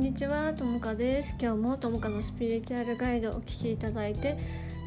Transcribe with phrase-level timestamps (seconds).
[0.00, 1.34] んにちはともかです。
[1.38, 4.38] 今日もともかのスピリチュアルガイドお聞きいただいて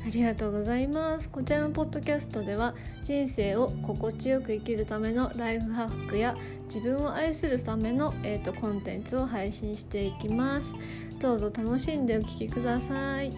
[0.04, 1.29] ありがとうございます。
[1.29, 10.73] こちらのポッドキャストでは人生を心地よく生きるためのライフハックや自分を愛するための、えーと、コンテンツを配信していきます。
[11.19, 13.32] どうぞ楽しんでお聴きください。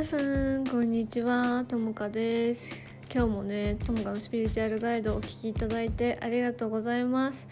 [0.00, 1.62] 皆さんこんにちは。
[1.68, 2.74] ともかです。
[3.14, 7.46] 今日もねともかのスピリチュアルガイドをお聞きいただいてありがとうございます。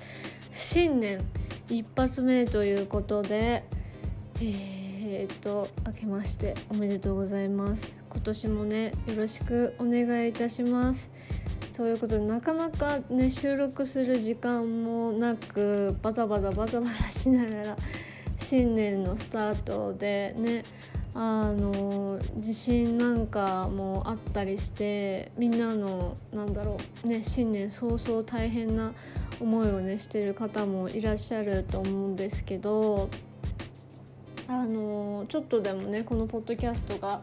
[0.55, 1.21] 新年
[1.69, 3.65] 一発目ということで
[4.41, 7.93] えー、っと明けましておめでとうございます。
[8.13, 11.11] 今年もねよろしくお願いいたします。
[11.77, 17.77] ということでなかなかね収録する時間もなくバタバタバタバタしながら
[18.41, 20.65] 新年のスタートでね
[21.21, 28.95] あの地震なんかもあったりしてみんなのなんだろうね新年早々大変な
[29.41, 33.11] 思いをねしてる方もいらっしゃると思うんですけど
[34.47, 37.21] あのちょっとでもねこのポッドキャストが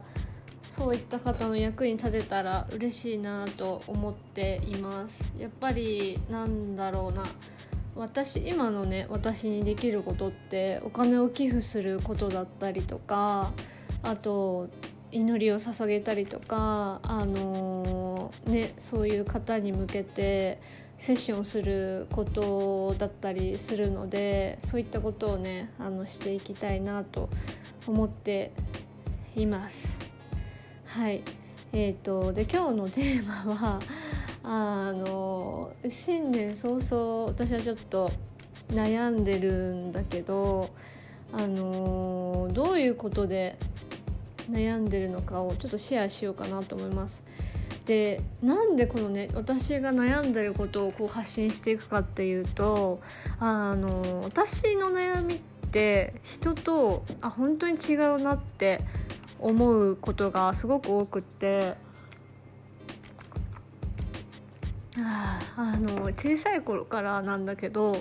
[0.62, 5.22] そういった方の役に立てたら嬉しいなと思っています。
[5.40, 7.24] やっぱりなんだろうな。
[7.96, 13.54] 私今のね私にできることってお金を寄付することだったりとか
[14.06, 14.70] あと
[15.12, 20.60] 祈りを捧げたりとか、あのー、ね、そういう方に向けて
[20.98, 27.30] セッションをすることだったりするのでそういったことをねあのしていきたいなと
[27.88, 28.52] 思って
[29.36, 29.98] います。
[30.86, 31.24] はい
[31.74, 33.80] えーと、で今日のテーマは
[34.44, 38.12] あの新年早々私はちょっと
[38.70, 40.70] 悩んでるんだけど
[41.34, 43.58] あのどういうことで
[44.50, 47.24] 悩んでるのかをちょっとシェアしようかなと思います。
[47.86, 53.00] でなんでこのね私が悩んでることをこう発信していくかっていうと
[53.40, 55.40] あの私の悩みっ
[55.72, 58.82] て人とあ本当に違うなって
[59.40, 61.76] 思うことがすごく多くって
[64.98, 67.98] あの小さい頃からなんだけど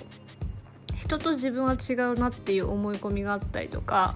[0.97, 4.15] 人と自分は違うなっていう思い込みがあったりとか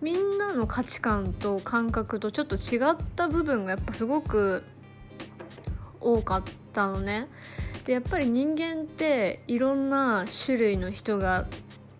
[0.00, 4.64] みんなの価値観と感覚とちょっと違った部分がやっぱすごく
[6.00, 7.28] 多かったのね。
[7.84, 11.46] でやっぱり人間っていろんな種類の人が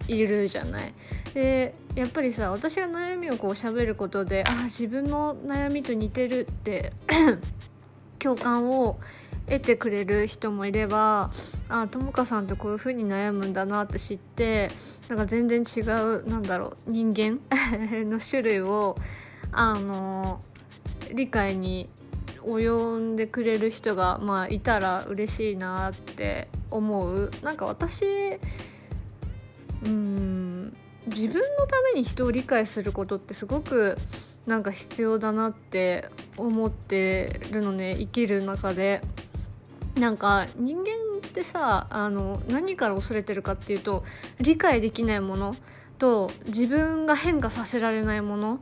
[0.09, 0.95] いるじゃない。
[1.35, 6.93] でやっぱりさ私が悩みをこう喋ることであ自分の悩みと似てるって
[8.19, 8.99] 共感を
[9.51, 11.31] 得てくれる人もいれば
[11.69, 14.71] あともかさんってこういう風に悩むんだなって知って
[15.09, 17.41] なんか全然違うなんだろう人間？
[18.09, 18.97] の種類を
[19.51, 20.41] あの
[21.13, 21.89] 理解に
[22.43, 28.05] 及んでくれる人が、まあ、いたら嬉しいなって思うなんか私
[29.85, 33.99] うん自分のために人を理解することってすごく
[34.47, 39.03] なんか必要だなって思ってるのね生きる中で。
[40.01, 40.85] なんか人間
[41.19, 44.05] ってさあの何から恐れてるかっていうと
[44.41, 45.55] 理解できないもの
[45.99, 48.61] と自分が変化させられないもの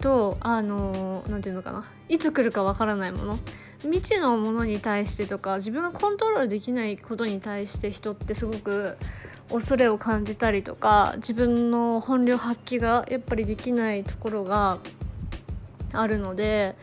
[0.00, 3.38] とあの何て言うのかないつ来るかわからないもの
[3.82, 8.96] 未知のものに対してとか自分がコントロールできないことに対して人ってすごく
[9.50, 14.78] 恐れを感じたりとか自分の本領発揮がやっぱりできないところが
[15.92, 16.76] あるので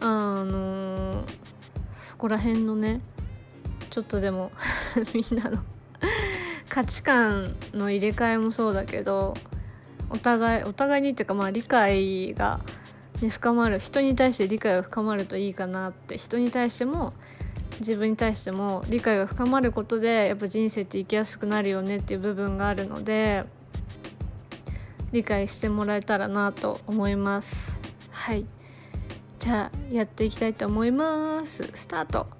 [0.00, 1.24] あの
[2.02, 3.00] そこら辺のね
[3.90, 4.52] ちょっとでも
[5.14, 5.58] みんなの
[6.68, 9.34] 価値観の入れ替えもそうだけど
[10.08, 12.60] お互いお互いにっていうかまあ理解が、
[13.20, 17.12] ね、深まる人に対して理解が深まるといいかなって人に対しても
[17.80, 23.44] 自分に対しても理解が深まることでやっぱ人生って生きやすくなるよねっていう部分があるので
[25.12, 27.56] 理解してもらえたらなと思います。
[28.10, 28.46] はい。
[29.40, 31.68] じゃあやっていきたいと思います。
[31.74, 32.39] スタート。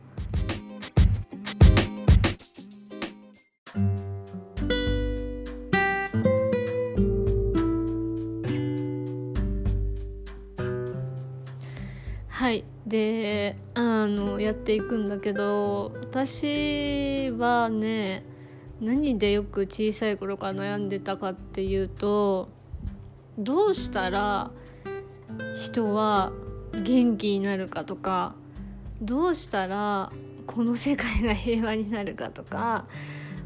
[12.91, 18.25] であのやっていくんだけど私はね
[18.81, 22.49] 何でよく小さい頃から悩んでたかっていうと
[23.39, 24.51] どうしたら
[25.55, 26.33] 人は
[26.83, 28.35] 元気になるかとか
[29.01, 30.11] どうしたら
[30.49, 32.87] この世界が平和になるかとか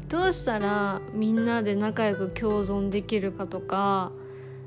[0.09, 4.11] どうしたらみんなで仲良く共存できるかとか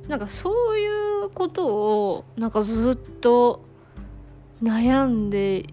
[0.06, 3.67] なんかそういうことをなんかずっと
[4.62, 5.64] 悩んで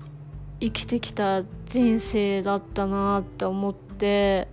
[0.59, 4.47] 生きてきた人生だったなって思って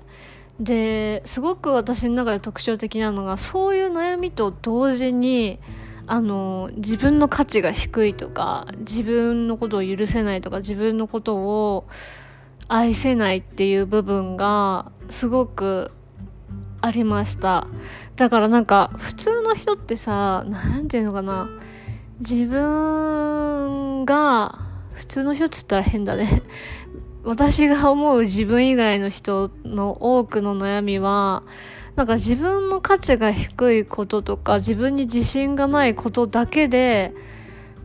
[0.58, 5.58] ですごく私の中で特徴的なのがそういう悩みと同時に
[6.06, 11.86] あの自分の価値が低いとか自分のことを許せないとか自分のことを
[12.68, 15.90] 愛せないっていう部分がすごく
[16.80, 17.66] ありました。
[18.16, 21.48] だからなんか普通の人ってさ何て言うのかな
[22.22, 24.56] 自分が
[24.92, 26.42] 普通の人っつったら変だね。
[27.24, 31.42] 私が思う自分以外の人の多くの悩みは
[31.96, 37.12] なんか自分の価値が低いこととか自分に自信がないことだけで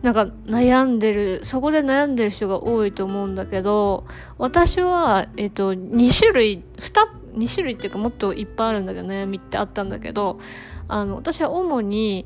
[0.03, 4.05] なんか悩んでるそこで悩んでる人が多いと思うんだけど
[4.37, 10.39] 私は、えっと、2種類 2, 2種類っていうかもっといっぱいあるんだけど悩みってあったんだけど
[10.87, 12.25] あの私は主に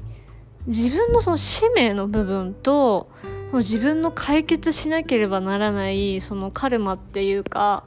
[0.68, 3.10] 自分のその使命の部分と
[3.50, 7.84] その自分の解決しなければならないそのカルマっていうか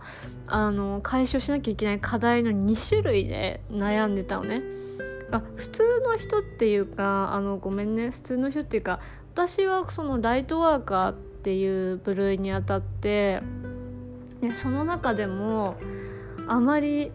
[0.46, 4.62] あの解消しなきゃいけない課題の2種類で悩んでたのね。
[5.30, 9.00] あ普通の人っていうかあのごめんね普通の人っていうか
[9.32, 13.40] 私はそのライトワーカーっていう部類にあたって
[14.40, 15.76] でその中でも
[16.46, 17.10] あまり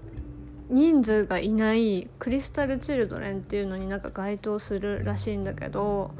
[0.69, 6.11] 人数がいないクリスタル・チルドレンっていうのになんか該当するらしいんだけど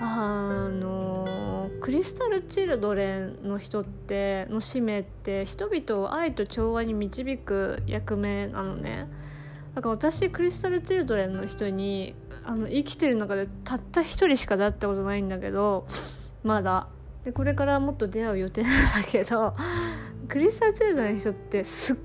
[0.00, 9.08] あのクリスタル・チルドレンの人っての使命って人々を愛と調和に導く役目なのね。
[9.74, 12.14] だから私クリスタル・チルドレンの人に
[12.44, 15.86] あの生きてる中でたった一人しか出会ったことないんだけど
[16.42, 16.88] まだ。
[17.24, 19.56] でこれからもっと出会う予定なんだけど
[20.28, 21.96] クリスタル・チルドレンの人ってすっ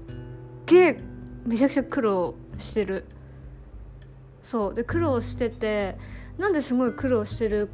[0.66, 1.13] げえ
[1.46, 3.06] めちゃくちゃ苦労してる。
[4.42, 4.74] そう。
[4.74, 5.98] で苦労してて
[6.38, 7.70] なんですごい苦労してる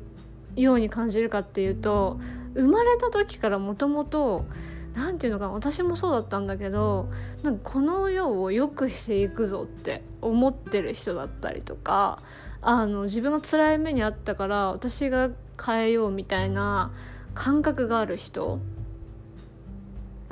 [0.56, 2.20] ように感じるかっていうと
[2.56, 4.46] 生まれた時からもともと
[4.96, 7.10] 何て言うのかな私もそうだったんだけど
[7.44, 12.22] なんかこの世を良くしていくぞって思ってる人だったりとか
[12.62, 15.30] あの自分が辛い目にあったから私が
[15.64, 16.92] 変えようみたいな
[17.34, 18.60] 感覚がある人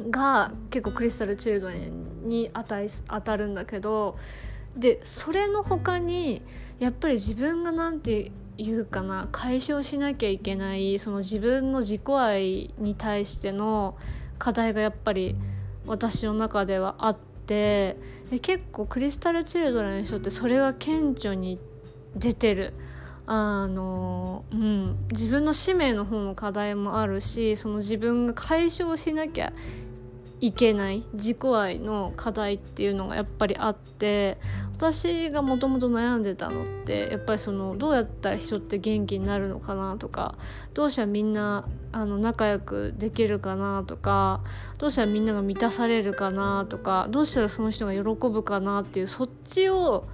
[0.09, 4.17] が結構クリスタル・チルドレンに値当たるんだけど
[4.75, 6.41] でそれの他に
[6.79, 13.97] やっぱり自分が何て言うかな解消しなきゃいけないその自分の自己愛に対しての
[14.39, 15.35] 課題がやっぱり
[15.85, 17.97] 私の中ではあって
[18.29, 21.59] で結構クリスタル・チルドレンの人ってそれが顕著に
[22.15, 22.73] 出てる。
[23.29, 29.51] あのうん、自分の使命の方の課題もあるしその自分が解消しなきゃ
[30.39, 34.37] いけない自己愛の課題っていうのがやっぱりあって
[34.75, 40.35] 私がもともと悩んでたのってやっぱりそのどうやったら人って元気になるのかなとか
[40.75, 44.41] どうしたらみんなあの仲良くできるかなとか
[44.77, 50.07] どうしたらみんなが満たされるかなとかどうしたらその人が喜ぶかなっていうそっちを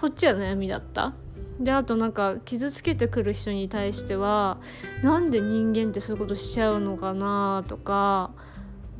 [0.00, 1.14] そっちは悩みだった。
[1.58, 4.58] であとなんか傷つけてくる人に対しては
[5.02, 8.30] なんで人間ってそういうことしちゃうのかなとか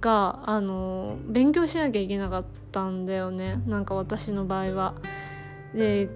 [0.00, 4.94] があの勉強しなきゃいけなかったんだよねなんか私の場合は。
[5.74, 6.08] で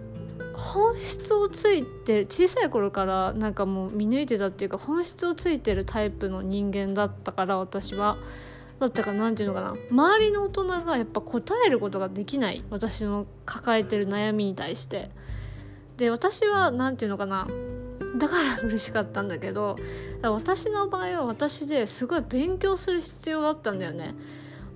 [0.54, 8.16] 本質をついて小さい頃からなんかもう見抜いてたっていうか本質をついてるタイプの人間だったから私は。
[8.78, 15.10] だったか何て言うのかな周りの大人がやっぱ答えることができない私の抱えてる悩みに対して。
[15.98, 17.46] で私は何て言うのかな
[18.16, 19.76] だから嬉しかったんだけど
[20.22, 24.14] 私の場合は私ですごい勉強する必要があったんだよね。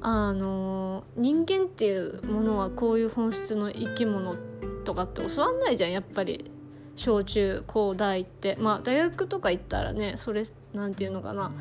[0.00, 4.36] あの人間っていうものはこういう本質の生き物
[4.84, 6.50] とかって教わんないじゃんやっぱり。
[6.96, 8.56] 小中高大って。
[8.58, 11.52] まあ大学とか行ったらねそれ何て言うのかな。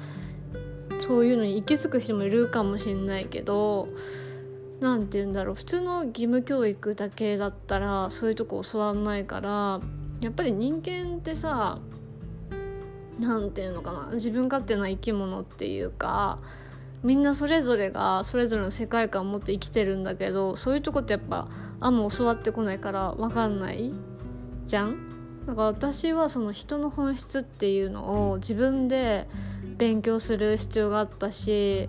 [1.01, 3.89] そういうのに行き着く人もいるかもしんないけど
[4.79, 5.55] 何て言うんだろう。
[5.55, 9.81] 普通の義務教育だけだったらそういうとこ教わんないから
[10.21, 11.79] やっぱり人間ってさ
[13.19, 16.39] 何て言うのかな自分勝手な生き物っていうか
[17.03, 21.47] みんなそれぞれがそれぞれの世界観を持って生きてるんだけどそういうとこってやっぱ
[21.79, 23.93] あんま教わってこないから分かんない
[24.65, 25.45] じゃん？
[25.45, 29.27] だから私はその人の本質っていうのを自分で
[29.77, 31.87] 勉強する必要があったし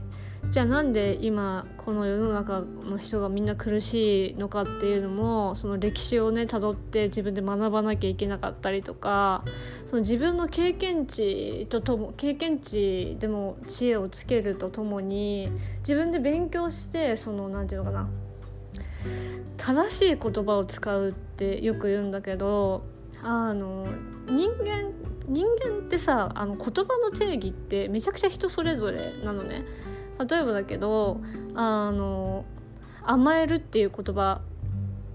[0.51, 9.45] じゃあなんで今この世の中の人がみんな苦しいのかっていうのもその歴史をねたどって自分で学ばなきゃいけなかったりとか
[9.87, 15.51] その自分の経験値ととも経験値でも知恵をつけるとともに
[15.81, 18.09] 自分で勉強してその何て言うのかな
[19.57, 22.85] 正しい言葉を使うってよく言うんだけど
[23.23, 23.87] あの
[24.29, 24.93] 人間
[25.29, 29.65] 人間ってさあの言葉の定義ってめちゃくちゃ人それぞれなのね。
[30.19, 31.21] 例えばだけど
[31.55, 32.45] あの
[33.05, 34.41] 甘えるっていう言葉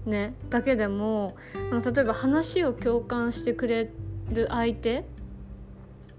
[0.06, 3.90] ねだけでも例えば話を共感してくれ
[4.32, 5.04] る相手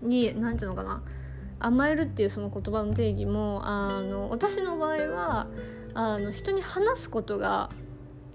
[0.02, 1.04] に何ていうのかな
[1.60, 5.48] 甘えるっていうその言葉の定義もあの私の場合は
[5.94, 7.70] あの人に話すことが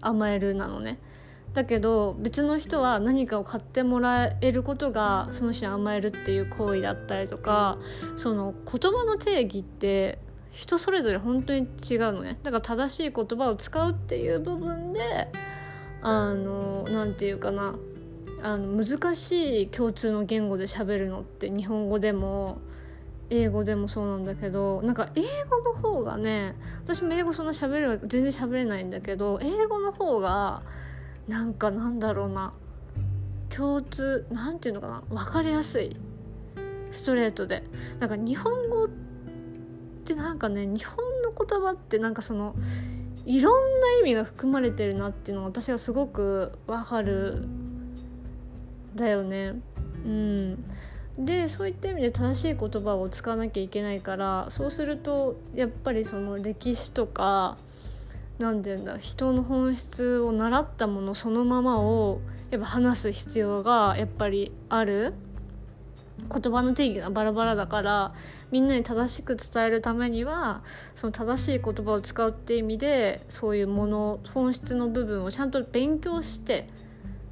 [0.00, 0.99] 甘えるなのね。
[1.55, 7.78] だけど別の人は何かを買ってもらえることがその人に甘えるっていう行為だったりとか
[8.17, 10.19] その言葉の定義って
[10.52, 12.38] 人それぞれ本当に違うのね。
[12.43, 15.28] だから正しい言葉を使うっていう部分で
[16.02, 17.76] あの何て言うかな。
[18.40, 22.59] あの難しい共通の言語で喋るのって日本語でも
[23.31, 30.62] 英語でもそうなんだけどなんか英語の方がね私も英語そんな喋る全然喋れないんだけど英語の方が
[31.26, 32.52] なんかなんだろうな。
[33.50, 35.02] 共通なんていうのかな。
[35.09, 35.97] 分かりやすい。
[36.90, 37.64] ストレートで。
[37.99, 39.08] なんか日本語って
[40.15, 42.55] なんかね日本の言葉ってなんかその
[43.25, 47.47] いろんな意味が含まれてるなっていうのが私はすごくわかる
[48.95, 49.55] だよね。
[50.05, 50.65] うん。
[51.19, 57.59] でそういった意味で正しい言葉を使わなきゃいけないからそうするとやっぱりその歴史とか
[58.38, 65.12] 何て言うんだ人の本質を習ったものそのままをやっぱ話す必要がやっぱりある。
[66.30, 68.14] 言葉の定義がバラバラだから
[68.50, 70.62] みんなに正しく伝えるためには
[70.94, 76.68] その正しい言葉を使うって意味でそういうもの本質の部分をちゃんと勉強して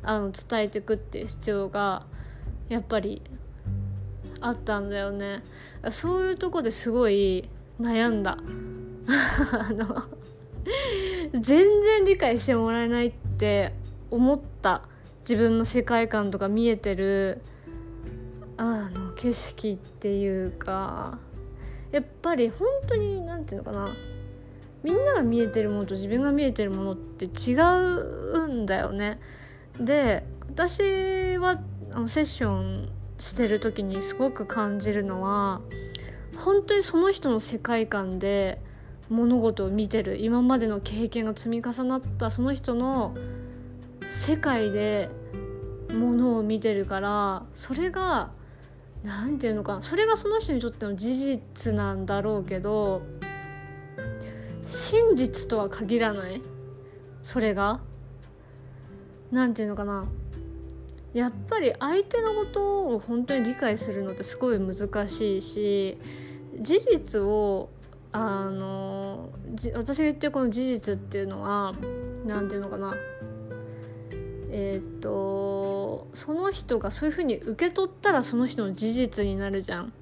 [0.03, 2.07] あの伝えていくっていう必要が
[2.69, 3.23] やっぱり
[4.41, 5.43] あったんだよね。
[5.91, 7.49] そういうとこですごい
[7.81, 8.39] 悩んだ。
[9.53, 10.03] あの
[11.33, 13.73] 全然理解してもらえないって
[14.11, 14.83] 思った。
[15.21, 17.43] 自分の世界観とか見えてる。
[18.57, 21.19] あの景色っていうか
[21.93, 23.97] やっぱり本当に何て言うのかな
[24.83, 29.19] みんなが見えてるものと自分が見えてるものって違うんだよね。
[29.81, 31.61] で私は
[31.93, 35.61] あのセッションしてる時にすごく感じるのは
[36.37, 38.61] 本当にその人の世界観で
[39.09, 43.15] 物事を見てる今までの経験が積み重なったその人の
[44.09, 45.09] 世界で
[45.93, 48.31] ものを見てるからそれが
[49.07, 53.03] 何て言うのかそれがその人にとっての事実なんだろうけど
[54.67, 56.43] 真実とは限らない。
[57.23, 57.81] それが。
[59.31, 60.07] 何て言うのかな。
[61.15, 65.97] やっぱり相手のことを本当に理解するのってすごい難しいし
[66.61, 67.71] 事実を
[68.13, 69.31] あの
[69.75, 71.73] 私が言ってるこの事実っていうのは
[72.27, 72.95] 何て言うのかな。
[74.59, 79.93] えっ、とその人がそういうふうに受け取ったらその人の事実になるじゃん。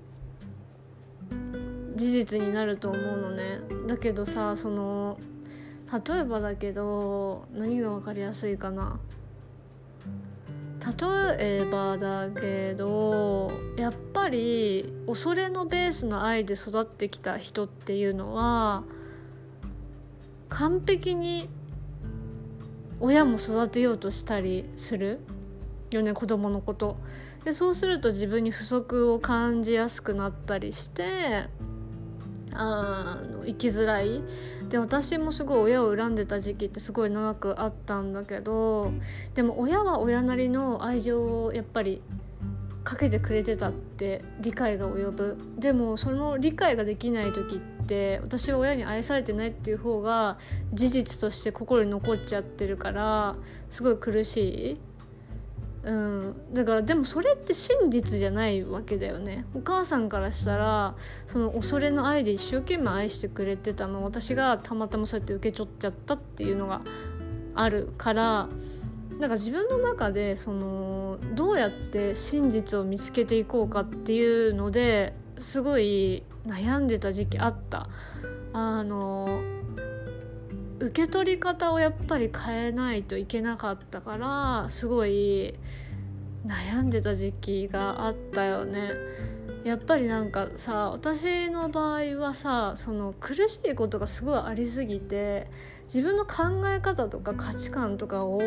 [1.97, 5.17] 事実になると思うのねだけどさその
[5.93, 8.99] 例えばだけど何が分かりやすいかな
[10.81, 18.83] 例えばだけどやっぱり恐れのベースの愛で育ってきた人っていうのは
[20.49, 21.49] 完璧に
[23.01, 25.21] 親も育てようとしたりする
[25.91, 26.97] よね子供のこと。
[27.45, 31.45] でそうすると自分に不足を感じやすくなったりして
[32.55, 34.23] あの生きづらい。
[34.69, 38.93] で私もすごい親を恨んでた時期ってすごい長くあったんだけど
[39.35, 42.01] でも親は親なりの愛情をやっぱり
[42.83, 45.37] かけてくれてたって理解が及ぶ。
[45.59, 47.74] でもその理解ができない時って
[48.23, 50.39] 私は親に愛されてないっていう方が
[50.73, 53.37] 事実として心に残っちゃってるから
[53.71, 54.37] すごい苦し
[54.73, 54.81] い。
[55.85, 59.45] うん、だからでもそれって真実じゃないわけだよね。
[59.55, 60.95] お母さんからしたら
[61.27, 66.81] その恐れの愛で一生懸命愛してくれてたの私がたまたまそうやって受け取っちゃったっていうのが
[67.55, 68.49] あるから
[69.19, 77.89] なんか自分の中でそのどうやって真実を見つけていこうかっていうのですごい悩んでた時期あった。
[78.53, 79.43] あの
[80.79, 85.55] 受け取り方をやっぱり変えないといけなかったからすごい
[86.47, 88.91] 悩んでた時期があったよね。
[89.65, 95.47] やっぱりなんかさ私の場合はさその苦しいことがすごいありすぎて
[95.85, 98.41] 自分の考え方とか価値観とかを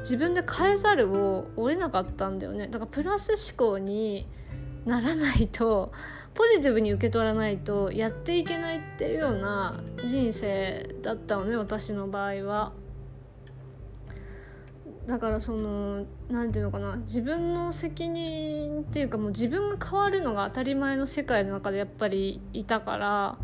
[0.00, 4.26] 自分で変えざるを得なかったんだよねだからプラス思考に
[4.84, 5.92] ならないと
[6.34, 12.72] ポジティブに受け取らないとやっていけないっていうような人生だったのね私の場合は。
[15.06, 23.38] だからその何て言うのかな自分の責任っていうかもう自分が変わるのが当たり前の世界の中でやっぱりいたから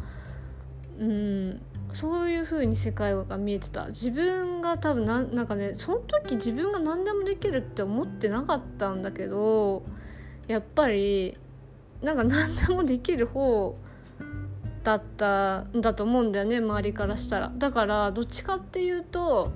[0.98, 1.60] うん
[1.92, 9.84] そういう風に世界が見えてた自分が多分ななんかねその時自分が何でもできるって思ってなかったんだけど
[10.48, 11.36] やっぱり
[12.02, 13.76] なんか何でもできる方
[14.82, 17.52] だったんだと思うんだよね周りからしたら。
[17.56, 19.52] だからどっちかっていうと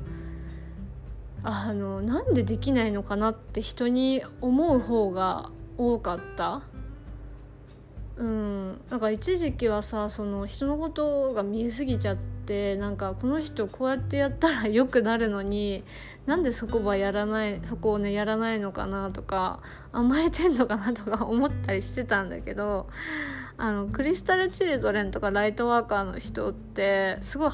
[1.42, 6.62] あのなんでできないのかなって人に思う方が多かった。
[8.20, 8.80] うん。
[8.90, 15.84] なんか一時期はさその人のことが見えすぎちゃってなんかこの人こうやってやったら良くなるのに
[16.26, 19.60] なんでそこはやらないそこをねやらないのかなとか
[19.92, 22.88] 甘えてんのかなとか思ったりしてたんだけど
[23.56, 27.50] あのクリスタル・チルドレンとかライトワーカーの人ってすごい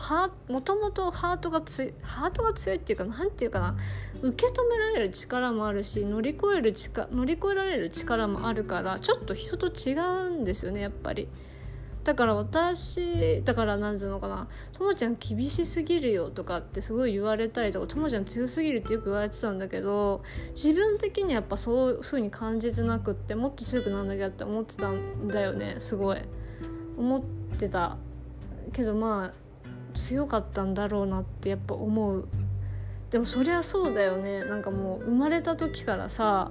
[0.49, 3.77] もともとハートがつハートが強いっていうか何て言うかな
[4.29, 11.29] 受け止められる力もあるし乗り越える力乗り越えられる力もあるからちょっと人と違うんですよねやっぱり。
[12.03, 26.19] だから私だから何ていうのかな「ともちゃん厳しすぎるよ」とかってすごい言われたりとか「ともちゃん強すぎる」ってよく言われてたんだけど自分的にやっぱそういう風に感じてなくってもっと強くなんなきゃって思ってたんだよねすごい
[26.97, 27.23] 思っ
[27.59, 27.97] てた
[28.73, 29.47] けどまあ
[29.97, 32.29] 強かったんだろうなってやっぱ思う
[33.11, 34.45] でもそりゃそうだよね。
[34.45, 36.51] なんかもう生まれた時からさ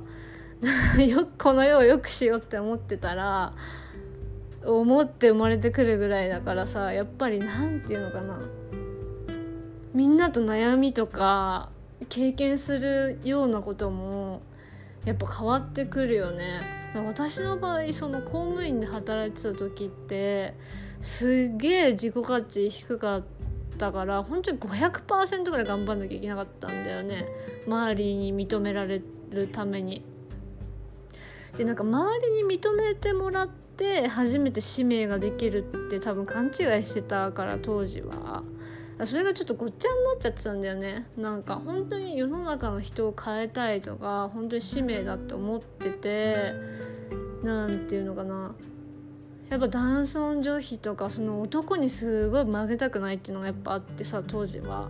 [0.97, 3.53] よこの世を良くしようって思ってたら
[4.65, 8.39] 思って生まれてくるぐらいだからさやっぱり何て言うのかな。
[9.93, 11.69] みんなと悩みとか
[12.09, 14.41] 経験するようなことも
[15.05, 16.61] やっぱ変わってくるよね。
[16.95, 20.53] 私の場合その公務員で働いてた時って
[21.01, 23.34] すげえ自己価値低かった
[23.91, 27.27] から本当に500%ぐらい頑張んなきゃいけなかったんだよね。
[27.67, 29.01] 周りに認められ
[29.31, 30.03] るために。
[31.57, 36.51] でなんか周りに認めてもらってって初めて使命ができるって多分勘違い
[36.85, 38.43] してたから当時は。
[39.03, 41.05] それがちょっとごっちゃになっちゃってたんだよね。
[41.17, 46.53] なんか本当に世の中の人を変えたいとか本当に使命だって思ってて
[47.43, 48.55] 何て言うのかな。
[49.49, 54.89] やっぱ男尊女卑とかその男にすごい曲げたくないっていうのがやっぱあってさ当時は。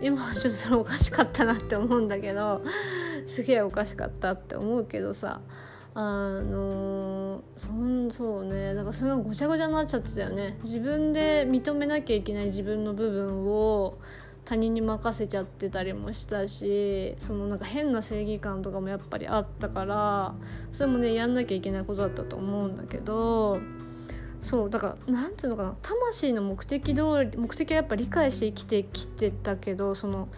[0.00, 2.62] 今はちょっとそれおかしかったなって思うんだけど
[3.26, 5.40] すげえおかしかったって思うけどさ。
[5.96, 8.74] あのそんそうね。
[8.74, 10.58] だからそれがごちゃごちゃになっちゃってたよね。
[10.64, 13.98] 自分で認めなきゃいけない自分の部分を
[14.44, 20.34] 他人に任せちゃってたりもしたしそのなんか変な正義感とかもやっぱりあったから
[20.72, 23.60] それもねやんなきゃいけないことだったと思うんだけど。
[24.44, 25.76] そうだから何て言うのかな。
[25.80, 30.28] 魂の目的通り目的はやっぱ理解して生きてきてたけどその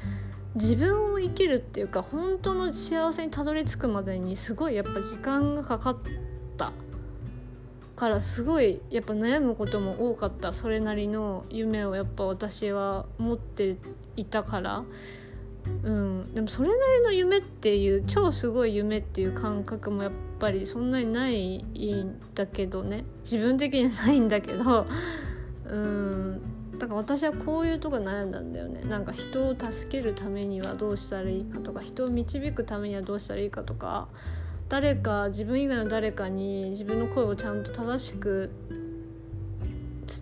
[0.55, 5.97] 自分を生きるっていうか本当の幸せにたどり着くまでにすごいやっぱ時間がかかっ
[6.57, 6.73] た
[7.97, 10.53] からすごいやっぱ悩むことも多かった。
[10.53, 13.77] それなりの夢をやっぱ私は持って
[14.17, 14.85] いたから。
[15.83, 16.35] うん。
[16.35, 23.05] でもそれなりの夢っていう超すごい夢っていう感覚もやっぱりそんなにないんだけどね。
[23.23, 24.87] 自分的にはないんだけど。
[25.69, 26.41] うん。
[26.79, 28.83] だから私はこういうとこ悩んだんだよね。
[28.83, 31.81] なんか人を助けるためにはどうしたらいいかとか。
[31.81, 34.09] 人を導くためにはどうしたらいいかとか。
[34.69, 38.51] 誰か自分以外の誰かに自分の声をちゃんと正しく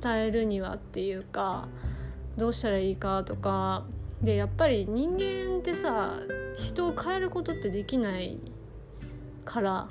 [0.02, 1.68] 伝えるにはっていうか。
[2.36, 3.84] どうしたらいいかとか。
[4.22, 6.18] でやっぱり人間ってさ
[6.56, 8.38] 人を変えることってできない
[9.44, 9.88] から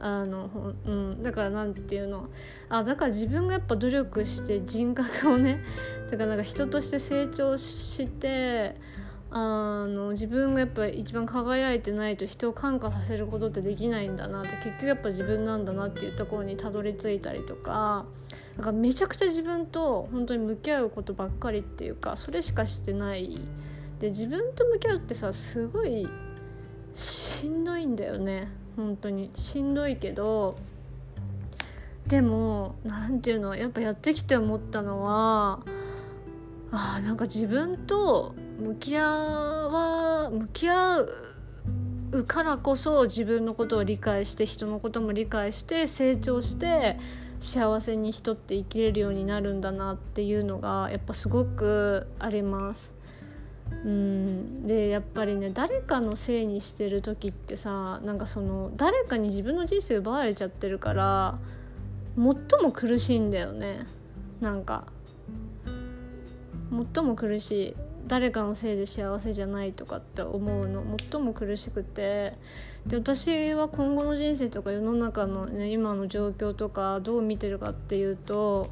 [0.00, 0.48] あの、
[0.86, 2.28] うん、だから何て言うの
[2.68, 5.62] あだから自分がやっぱ努力して人格をね
[6.10, 8.76] だからなんか人として成長して
[9.30, 18.06] あの自分がやっぱ一番輝いてないと人を感化させることってできないんだなって結局やっぱ自分なんだなっていうところにたどり着いたりとか
[18.58, 23.40] だからめちゃくちゃ自分と本当に向き合うことばっかりっていうかそれしかしてない。
[24.00, 26.08] で自分と向き合うってさすごい
[26.92, 28.48] しんどいんだよね。
[28.76, 29.30] 本当に。
[29.34, 30.56] しんどいけど
[32.08, 35.60] でも何ていうのやっぱやってきて思ったのは
[36.72, 41.06] あなんか自分と向き合わ向き合
[42.10, 46.98] うからこそ自分のことを理解して人のことも理解して成長して
[47.40, 52.92] 幸せに人って生きれるようになるんだなっていうのがやっぱすごくあります。
[53.84, 54.66] うん。
[54.66, 61.38] でやっぱりね誰かのせいにしてる時ってさなんかその誰かに自分の人生奪われちゃってるから
[62.16, 63.86] 最も苦しいんだよね。
[64.40, 64.86] なんか
[66.94, 67.76] 最も苦しい。
[68.08, 72.34] 誰かのせいで幸せじゃないとかって思うの最も苦しくて。
[72.86, 78.70] で私は今後の人生とか世の中の、ね、今の状況とかどう見てるかっていうと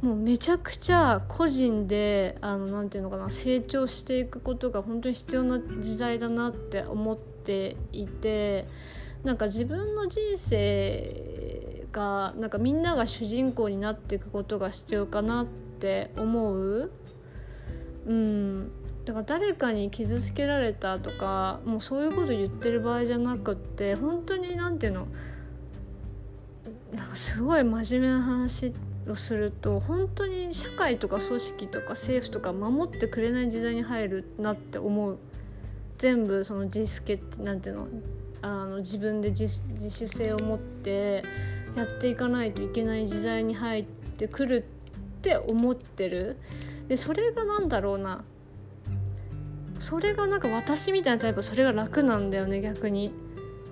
[0.00, 8.66] もうめちゃくちゃ個人であのなんていうのかな成長していくことが本当に必要な時代だなって思っていて
[9.24, 15.46] なんか自分の人生がなんかみんなが主人公になっていくことが必要かなっ
[15.80, 16.90] て思う。
[18.06, 18.70] うん
[19.08, 25.08] だから誰かに傷つけられたとかもうそういうこと言ってる場合じゃなくって本当に何ていうの
[26.92, 28.74] なんかすごい真面目な話
[29.08, 35.18] をすると本当に社会とか組織とか政府とか守ってくれない時代に入るなって思う。
[35.96, 37.88] 全部その自助って何ていうの
[38.42, 41.24] あの自分で自主性を持って
[41.74, 44.66] やっていかないといけない時代に入ってくる
[45.18, 46.36] って思ってる。
[46.88, 48.22] でそれが何だろうな。
[49.80, 53.12] それがなんか私みたいなタイプはそれが楽なんだよね逆に。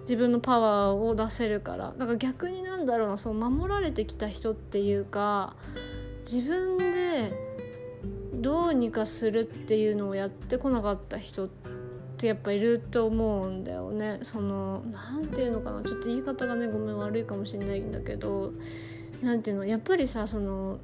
[0.03, 1.93] 自分のパワーを出せるから。
[1.99, 5.57] だから逆になんだろうなその守られてきた人っていうか
[6.31, 7.33] 自分で
[8.35, 11.49] どうにかするっていうのをやってこなかった人っ
[12.17, 14.21] てやっぱいると思うんだよね。
[14.23, 18.53] その何て言うのかなちょっと言い方がねごめん悪いかもしれないんだけど
[19.23, 20.79] 何て言うのやっぱりさその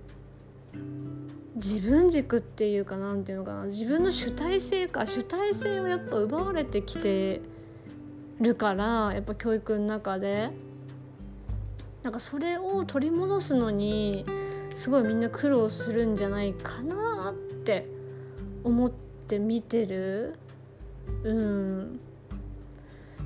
[1.56, 7.40] 自分軸っていうかなんていうのかな自分の主体性か主体性をやっぱ奪われてきて
[8.40, 10.50] るからやっぱ教育の中で。
[12.02, 14.26] なんかそれを取り戻すのに
[14.74, 17.86] すごいみんな苦労するんじゃないかなって
[18.64, 20.34] 思って見てる。
[21.24, 22.00] うん。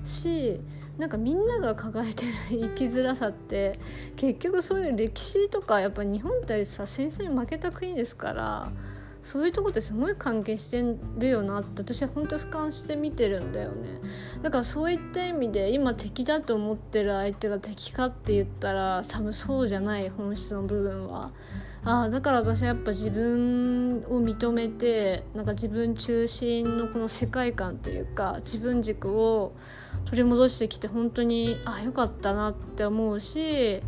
[0.04, 0.60] し
[0.98, 3.78] なんかみんなが抱えてる生きづらさって
[4.16, 8.70] 結局そういう歴史とかやっぱ日本ってさ戦争に負けた国ですから
[9.26, 10.84] そういうとこってすごい関係して
[11.18, 14.00] るよなって私は本当俯瞰して見てるんだよね。
[14.40, 21.32] だからそういった意味で今敵だと思ってる相手が敵かって言ったら多分そうじゃない本質の部分は。
[21.88, 29.52] あだから私はやっぱ自分を認めてなんか自分中心のこの世界観というか自分軸を
[30.06, 33.82] 取り戻してきて本当にあよかったなって思うし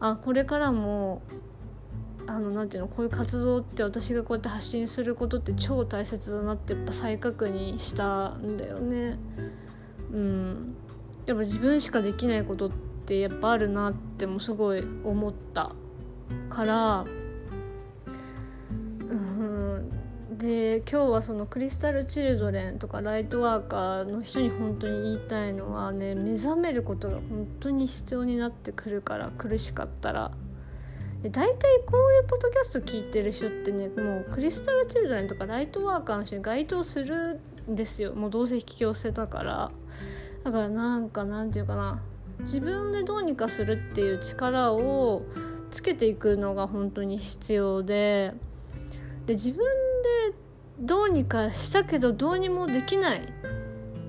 [0.00, 1.20] あこれからも
[2.26, 9.18] あのなていうのこういう活動って私がこうやって発信することって超大切だなってやっぱ再確認したんだよね。
[10.10, 10.74] うん、
[11.26, 12.70] やっぱ自分しかできないことっ
[13.04, 15.72] てやっぱあるなってもすごい思った
[16.48, 17.04] から
[20.42, 30.32] で今日はそのクリスタル・チルドレンとかライトワーカーの人に本当に言いたいのはね目覚めることが本当に必要になってくるから苦しかったら。
[31.22, 37.38] で大体こういうポッドキャスト聞いてる人ってねもうクリスタル・チルドレンとかライトワーカーの人に該当する
[37.70, 38.12] んですよ。
[38.14, 39.70] もうどうせ引き寄せたから。
[40.42, 42.02] だからなんかなんていうかな。
[42.40, 45.22] 自分でどうにかするっていう力を
[45.70, 48.34] つけていくのが本当に必要で。
[49.26, 50.36] で自分で
[50.80, 53.20] どうにかしたけどどうにもできない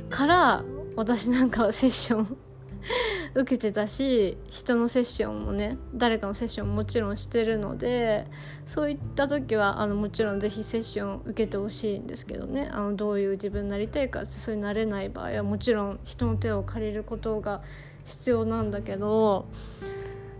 [0.09, 0.63] から
[0.95, 2.37] 私なんかはセッション
[3.35, 8.25] 受けてたし人のセッションもね誰かのセッションももちろんしてるので
[8.65, 12.69] そういった時はあのもちろん是非セッション受けてほしいんですけどね。
[12.71, 17.61] あのどういう自分になりたいかってそういうなれない場合はもちろん人の手を借りることが
[18.05, 19.47] 必要なんだけど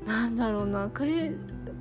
[0.06, 0.90] なんだろうな。
[0.90, 1.32] クリ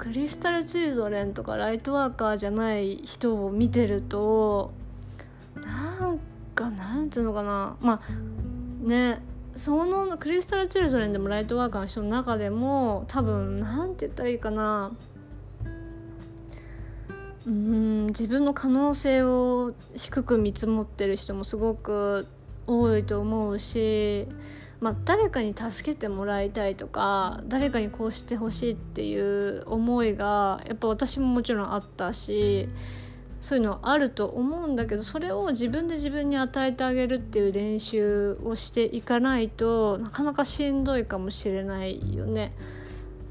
[0.03, 4.73] クリスタル・チルドレンとかライトワーカーじゃない人を見てると
[5.65, 6.19] なん
[6.57, 7.77] かなんていうのかな。
[7.81, 9.23] まあね
[9.55, 14.91] そのクリスタル・チルドレンでもライトワーカーの人の中でも多分なんて言ったらいいかな。
[17.47, 22.27] うん自分の可能性を低く見積もってる人もすごく
[22.67, 24.27] 多いと思うし
[24.83, 32.69] まあ、誰かに助けてもらいたいとか誰かにこうしてほしいっていう思いがやっぱ私ももちろんあったし
[33.41, 42.53] そういうのあると思うんだけどそれを自分で自分に与えてあげるっていう練習をしていかないとなかなかしんどいかもしれないよね。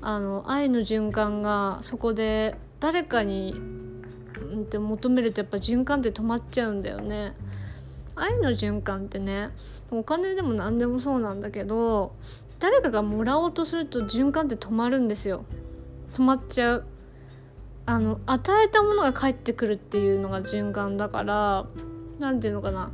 [0.01, 7.33] あの愛の循環がそこで誰かに、うん、って求めるとやっぱ循環って止まっちゃうんだよね。
[8.21, 9.49] 愛の循環ってね
[9.89, 12.13] お金でも何でもそうなんだけど
[12.59, 15.43] 誰かがもらおうとすると循環って止まるんですよ。
[16.13, 16.85] 止まっちゃう。
[17.87, 21.65] あの与えたものが返ってくるっていうのが循環だから
[22.19, 22.91] 何て言うのかな。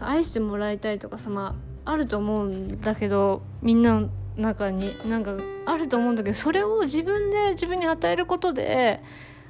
[0.00, 9.02] 愛してもらいたいとかさまああると思うんだけどみんなの中になんかあると思うんだけどそれを自分で自分に与えることで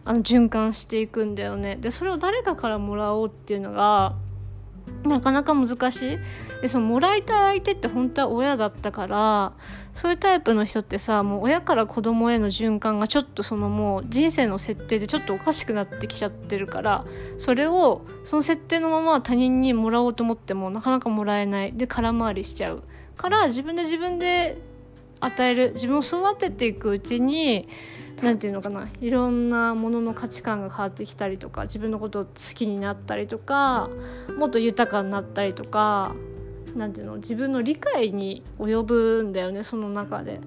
[0.04, 1.76] あの循環していくんだよね。
[1.76, 4.14] でそれを誰かからもらおうっていうのが
[5.04, 6.18] なかなか難しい。
[6.60, 9.52] でそのもらいたい相手って本当は親だったから
[9.94, 17.04] そういうタイプの人ってさもう親から子供への循環がちょっとそのもう人生の設定でちょっとおかしくなってきちゃってるから
[17.38, 21.72] それをその設定のまま他人にもらおうと思ってもなかなかもらえない。
[21.72, 22.82] で空回りしちゃう。
[23.16, 24.58] から自分で自分で
[25.20, 27.68] 与える自分を育てていくうちに
[28.22, 33.88] 何て言うのかないろんなものの価値観が変わってきたりとか自分のことを好きになったりとか
[34.38, 36.14] もっと豊かになったりとか
[36.76, 40.40] 何て言うの自分の理解に及ぶんだよねその中で。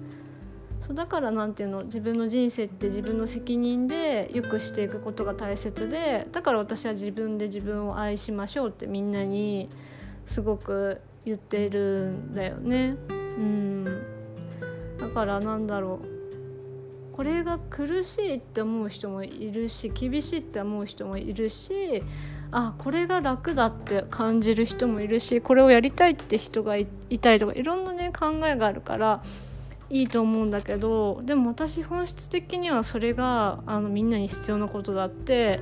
[0.86, 9.70] そうだから何て言うの自分の人生って自分の責任で良くしていくことが大切でだから私は自分で自分を愛しましょうってみんなに
[10.26, 12.96] すごく言ってるんだよね。
[13.08, 14.02] うん
[14.98, 16.13] だからなんだろう
[17.14, 22.02] これが苦しいって思う人もいるし厳しいって思う人もいるし
[22.50, 26.86] あこれが楽だって感じる人もいるしこれをやりたいって人がい
[27.20, 29.22] たりとかいろんなね考えがあるから
[29.90, 35.60] いいと思うんだけどでも私本質的にはそれがあのみんなに必要なことだって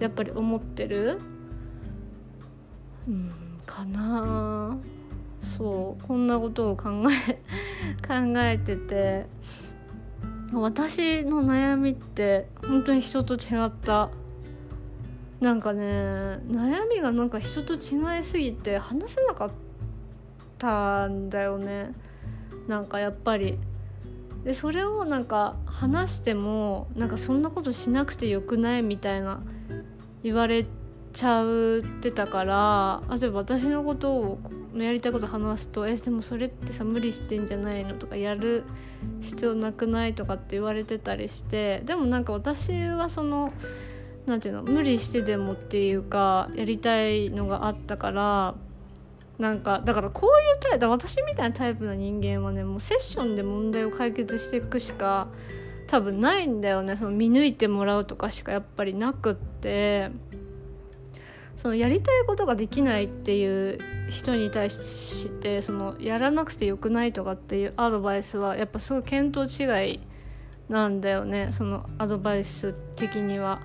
[0.00, 1.20] やっぱり思ってる
[3.06, 3.30] うん
[3.66, 4.78] かな
[5.42, 6.88] そうこんなことを考
[7.28, 7.34] え
[8.08, 9.26] 考えてて。
[10.60, 14.10] 私の悩みって本当に人と違った。
[15.40, 15.84] なんかね
[16.48, 19.50] 悩みがなんか人と違いすぎて話せなかっ
[20.58, 21.92] たんだよね。
[22.66, 23.58] なんかやっぱり。
[24.44, 29.40] でそれをなんか話してもなんかそんなことしなくてよくないみたいな
[30.22, 30.66] 言われ
[31.14, 34.38] ちゃうってたから例えば私のことを
[34.82, 38.64] やりたいこと話すと「えでもそれってさ無理してんじゃないの?」とか「やる
[39.20, 43.52] 必要なくない?」とかって言われてたりしてでもなんか私はその
[44.26, 48.54] 何て言うの無理してでもっていうかやりたいのがあったから
[49.38, 55.28] なんかだからこういうタイプ私みたいなタイプの人間はねもうセッションで問題を解決していくしか
[55.86, 60.10] 多分ないんだよねその見抜いてもらうとかしかやっぱりなくって。
[61.56, 70.00] そのやりたいことができないっていう人に対してそのやらなくてよくないとかっていうアドバイスはやっぱすごい見当違い
[70.68, 71.48] なんだよね。
[71.52, 73.60] そのアドバイス的には。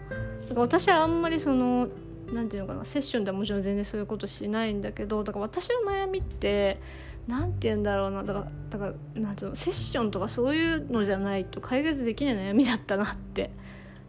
[0.49, 1.87] だから私はあんまりその
[2.31, 6.79] 何て言うのかなセッションではもちろん全然そういうことしないんだけどだから私の悩みって
[7.27, 8.23] 何て言うんだろうな。
[8.23, 13.51] だからだからなんていうのセッションとかそういうのじゃないと解決できない悩みだったなって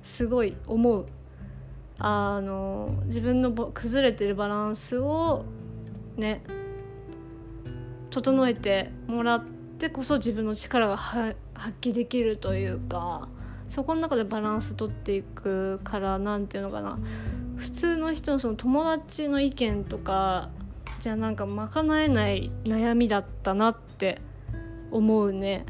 [0.03, 1.07] すごい思う。
[2.03, 5.45] あの自分の崩れてるバランスを
[6.17, 6.43] ね
[8.09, 11.37] 整えてもらってこそ自分の力が発
[11.83, 13.29] 揮できるというか
[13.69, 16.99] そこの中でバランス取っていくから何て言うのかな。
[17.57, 20.49] 普通の人のその友達の意見とか
[21.01, 24.23] じゃなんか賄えない悩みだったなって
[24.91, 25.67] 思うね。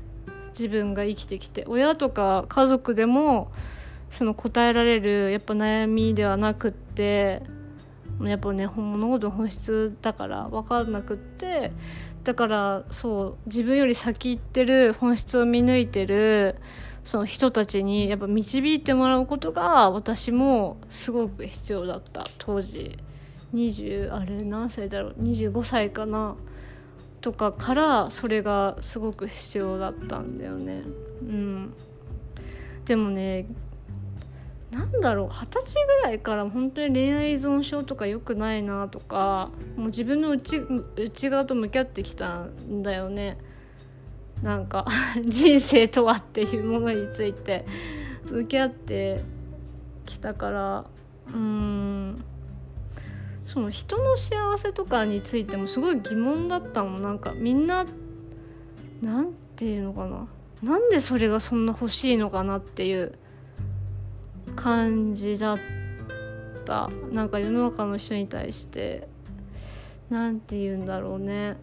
[0.50, 1.64] 自分が生きてきて。
[1.66, 3.50] 親とか家族でも
[4.10, 7.42] その答えられるやっぱ悩みではなくって
[8.20, 11.72] やっぱね物事の本質だから分かんなくって
[12.24, 16.56] だからそう自分より先行ってる本質を見抜いてる
[17.02, 22.24] その人たちにやっぱ導いてもらうことが私もすごく必要だった。
[22.38, 22.98] 当時
[23.54, 26.36] 20あれ何歳だろう25歳かな
[27.20, 30.82] とかからそれがすごく必要だったんだよね。
[31.22, 31.74] うん。
[32.84, 33.46] でもね
[34.70, 40.62] なんだろう二十歳ぐらいから本当に恋愛依存症とか良くないなとかもう自分の内
[40.96, 43.38] 内側と向き合ってきたんだよね。
[44.42, 44.86] なんか
[45.22, 47.66] 人生とはっていうものについて
[48.30, 49.22] 向き合って
[50.06, 50.84] きたから
[51.34, 52.24] うん。
[53.44, 57.00] その人の幸せとかについてもすごい疑問だったの。
[57.00, 57.84] なんかみんな
[59.02, 60.28] なんていうのかな。
[60.62, 63.18] なんでそれがそんな欲しいのかなっていう
[64.50, 65.58] 感じだっ
[66.64, 66.88] た。
[67.10, 69.08] なんか世の中の人に対して
[70.08, 71.56] 何て言うんだろうね。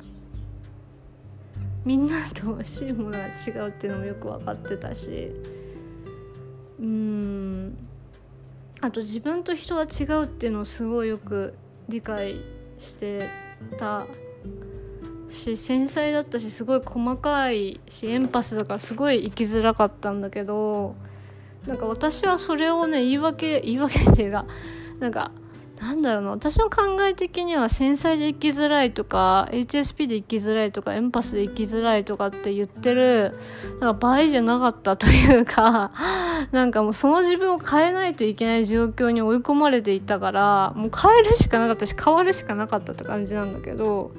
[1.85, 5.31] みんなと欲しいものが違うっていうのもよく分かってたし。
[6.79, 7.77] うん。
[8.81, 11.55] あと自分と人は違うっていうのをすごいよく
[11.89, 12.41] 理解
[12.77, 13.27] して
[13.77, 14.05] た
[15.29, 20.95] し繊細だったしすごい細かいしエンパスだからすごい生きづらかったんだけど
[21.67, 24.45] なんか私はそれをね言い訳言い訳っていうか
[24.99, 25.31] なんか
[25.79, 33.37] なんだろうな私の考え的には繊細で生きづらいとか HSP で生きづらいとかエンパスで生きづらいとかって言ってる
[33.79, 35.91] なんか場合じゃなかったというか
[36.51, 44.11] なんかもうその自分を変えないといけない状況に追い込まれていたからもう変えるしかなかったし変わるしかなかったって感じなんだけど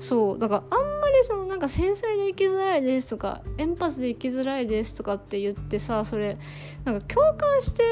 [0.00, 6.38] そうだからあんまりそのなんか繊細で生きづらいですとかエンパスで生きづらいですとかって言ってさそれ
[6.84, 7.82] なんか共感して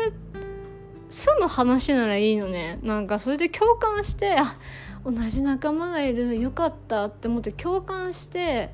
[1.11, 2.79] 済む話ならいいのね。
[2.83, 4.59] なんかそれで共感してあ
[5.05, 8.71] 同じ仲間がいるよかったって思って共感して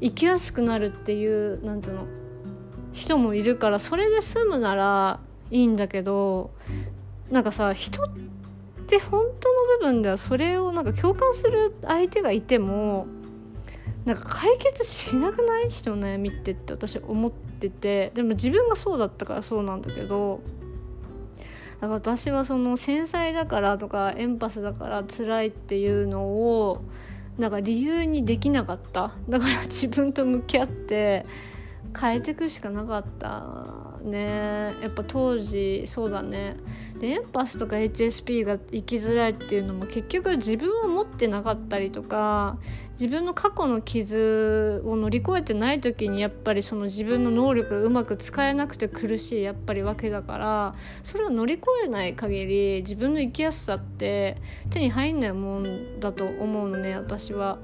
[0.00, 2.06] 生きやすくなるっていうなんていうの
[2.92, 6.50] 人もいるからそれで済むならいいんだけど
[7.30, 8.37] なんかさ人って
[8.96, 13.06] 本当の部分ではそれをなんか共感する相手がいても
[14.06, 20.40] なんか解決しなくない人の悩みってって私思っててでも自分がそうだったからそうなんだけど
[21.80, 26.82] だから私はその繊細だからとかエンパスだから辛いっていうのを
[27.38, 29.12] なんか理由にできなかった。
[29.28, 31.24] だから自分と向き合って
[31.98, 33.44] 変えていくしかなかった
[34.02, 34.74] ね。
[34.82, 36.56] やっぱ当時そうだね。
[37.00, 42.58] でエンパスとか HSP が生きづらいっていうのも結局自分を持ってなかったりとか
[42.92, 54.36] 自分の過去の傷を乗り越えてない時にやっぱりその自分の能力がうまく使えなくて苦しいやっぱりわけだからそれを乗り越えない限り自分の生きやすさって
[54.70, 57.58] 手に入んないもんだと思うのね私は。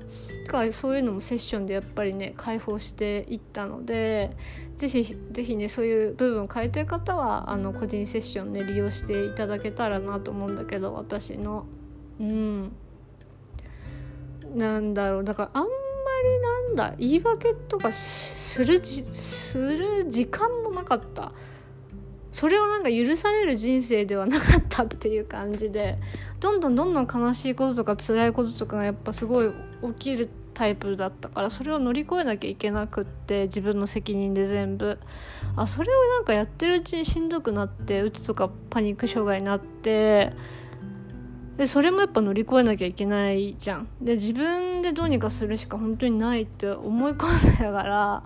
[0.47, 4.37] だからそういうのもセッションでやっぱりね解放していったので
[4.77, 11.67] ぜひぜひねそういう部分を変えてる方はあの個人セッションね利用していただけたらなと思うんだけど私の。
[12.21, 12.73] うん。
[14.55, 15.25] なんだろう。
[15.25, 15.69] だからあんま
[16.25, 21.33] りなんだ言い訳とかするじする時間もなかった。
[22.35, 25.99] それをなんか許される人生ではなかったっていう感じで
[26.41, 34.99] どんどんどんどん悲しいこととか辛いこととかがやっぱすごい起きるタイプだったからそれを乗り越えなきゃいけなくって自分の責任で全部。
[35.57, 40.33] あそれをなんかやってるうちにしんどくなってうつとかパニック障害になって
[41.57, 43.89] でそれもやっぱ乗り越えなきゃいけないじゃん。
[44.01, 48.23] で自分でどうにかするしか本当にないって思い込んでたから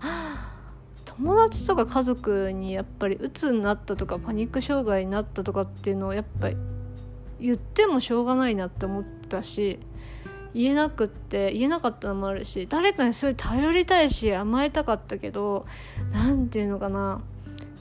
[1.05, 6.57] 友達とか家族にやっぱり鬱になったとかパニック障害になったとかっていうのをやっぱり
[7.41, 9.79] 言ってもしょうがないなって思ったし
[10.55, 15.67] 言えなくって言えなかったのもあるし誰かにすごい頼りたいし甘えたかったけど
[16.13, 17.21] 何て言うのかな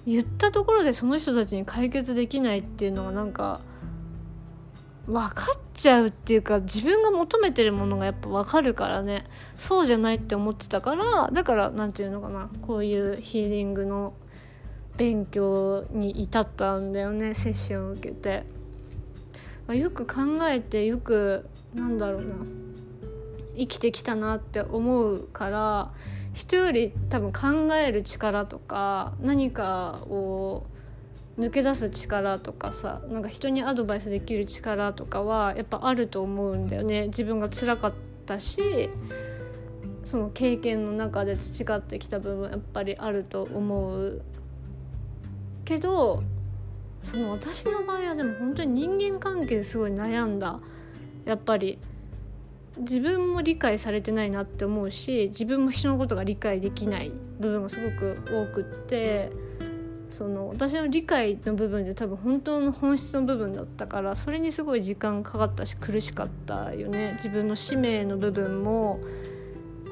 [0.05, 3.59] 言ったところでその人たちに解決できないっていうのがなんか
[5.05, 9.25] 分かっちゃうっていうか自分が求めてるものがやっぱ分かるからね。
[9.55, 14.13] そうじゃないって思ってたからだから何て言うのかなこういうヒーリングの
[14.97, 18.43] 勉強に至ったんだよねセッションを受けて、
[19.67, 22.35] まあ、よく考えてよくなんだろうな。
[23.55, 25.91] 生きてきたなって思うから
[26.33, 30.67] 人より多分考える力とか何かを
[31.39, 37.07] 抜け出す力とかさなんか人にアドバイスできる力とかはやっぱあると思うんだよね。
[37.07, 37.93] 自分が辛かっ
[38.25, 38.89] たし
[40.03, 44.21] その経験の中で培ってきた部分やっぱりあると思う。
[45.65, 46.23] けど
[47.01, 50.59] その私の場合はでも本当に人間関係すごい悩んだ。
[51.27, 51.77] やっぱり
[52.77, 59.31] 自分も理解されてないなって思うし自分も人のことが理解できない部分がすごく多くって。
[60.09, 69.01] その私の理解の部分で多分本当の本質の部分だったからそれにすごい時間かかったし苦しかったよね自分の使命の部分も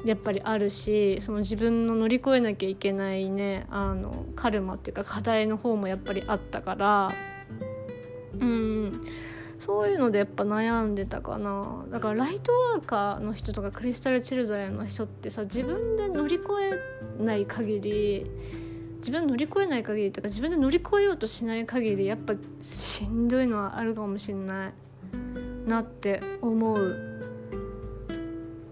[0.06, 7.12] やっぱりあるしその自分の乗り越えなきゃいけないねあのカルマっていうか課題の方もやっぱりあったから
[8.40, 8.92] うん
[9.66, 11.84] そういうのでやっぱ悩んでたかな。
[11.90, 16.46] だからライトワーカーの人とかクリスタル・チルドレンの人ってさ自分で乗り越
[17.18, 18.30] えない限り
[18.98, 24.72] 自分乗り越えない限りとか自分で乗り越えようとしない限りやっぱしんどいのはあるかもしんない
[25.68, 27.20] なって思う。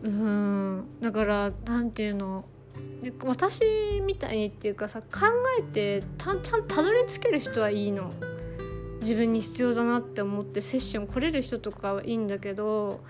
[0.04, 0.84] うん。
[1.00, 2.44] だからなんていうの。
[3.24, 5.26] 私みたいにっていうかさ考
[5.58, 8.12] えてたちゃんとたどり着ける人はいいの。
[9.04, 13.04] 自分に必要だなって思ってセッション来れる人とかはいいんだけど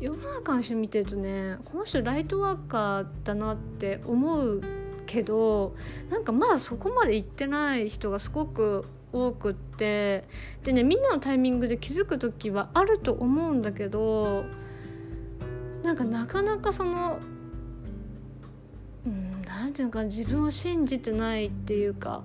[0.00, 4.62] 世の中の人見てるとねこの人ライトワーカーだなって思う
[5.04, 5.76] けど
[6.10, 10.24] なんかまだそこまで行ってない人がすごく多くって
[10.64, 14.44] でねみんなのタイミングで気づく時はあると思うんだけど
[15.82, 17.18] なんかなかなかその
[19.06, 22.24] うん何て言うのか自分を信じてないっていうか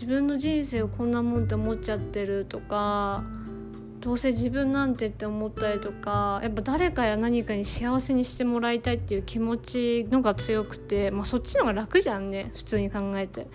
[0.00, 3.24] 自分の人生をこんなもんって思っちゃってるとか
[3.98, 13.48] どうせ自分なんてって思ったりとかやっぱ誰かや何かに幸せにしてもらいたいっていう気持ちのが強くて、まあ、そっちの方が楽じゃんね普通に考えて。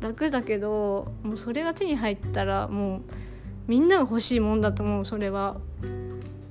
[0.00, 3.02] 楽だけどもうそれが手に入ったらもう
[3.68, 5.58] みんなが欲しいもんだと思うそれは。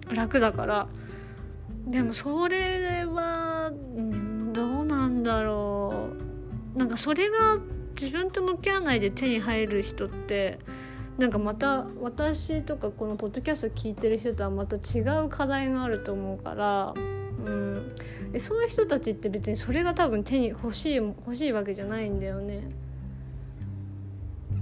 [0.09, 0.87] 楽だから。
[1.87, 6.09] でもそれは、うん、どうなんだろ
[6.75, 6.77] う。
[6.77, 7.57] なんかそれが
[7.93, 10.59] 自分と向き合わないで手に入る人って
[11.17, 16.93] なんかまた私とかこのポッドキャスト聞いてる人とはまた違う課題があると思うから、
[17.45, 17.95] うん、
[18.33, 22.63] えそういう人たちって別にそれが多分手に欲しい欲しいわけじゃないんだよね。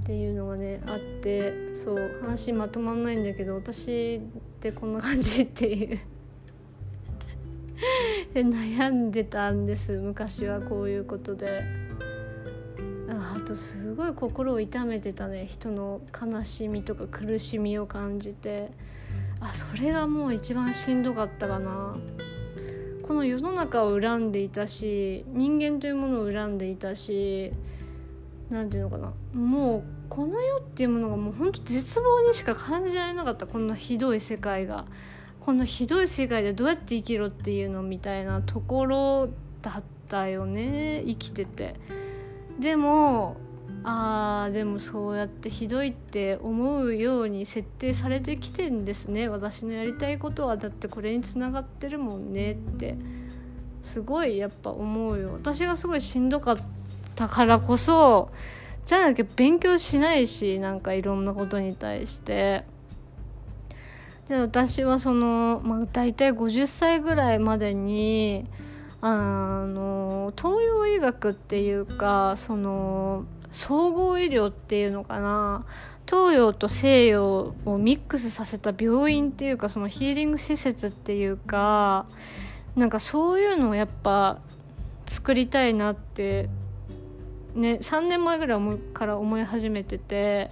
[0.01, 4.19] っていうのがねあってそう話まとまんないんだけど私っ
[4.59, 5.99] てこんな感じっていう
[8.33, 11.80] 悩んでたんです昔はこういうことで。
[13.13, 15.45] あとすごい心を痛めてたね。
[15.45, 18.71] 人の悲しみとか苦しみを感じて。
[19.41, 21.97] あそれがもう一番しんどかったかな。
[23.01, 27.51] この世の中を恨んでいたし人間というものを恨んでいたし
[28.49, 29.13] 何て言うのかな。
[29.33, 33.47] もうこの世っていうものがもうほんと絶望にしか感じられなかった。
[33.47, 34.85] こんなひどい世界が。
[35.39, 39.29] このひどい世界でどうやって生きろっていうのみたいなところ
[39.63, 41.03] だったよね。
[41.07, 41.75] 生きてて。
[42.59, 43.37] でも
[43.83, 49.27] あーでもそうやってひどいって思うように設定されてきてんですね。
[49.27, 52.51] 私のやりたいことはだってこれにつながってるもんね。
[52.51, 52.95] って
[53.81, 55.33] すごいやっぱ思うよ。
[55.33, 56.57] 私がすごいしんどかっ
[57.15, 58.31] たからこそ
[58.85, 62.65] じゃなきゃ勉強しないしなんかいろんなことに対して。
[64.29, 68.45] で私はその、まあ、大体50歳ぐらいまでに
[69.01, 75.65] あの東洋医学っていうかその総合医療っていうのかな。
[76.09, 82.05] 東洋と西洋をミックスさせた病院っていうかそのヒーリング施設っていうか
[82.75, 84.39] なんかそういうのをやっぱ
[85.07, 86.49] 作りたいなって
[87.55, 90.49] ね3年前ぐらいから思い始めてて。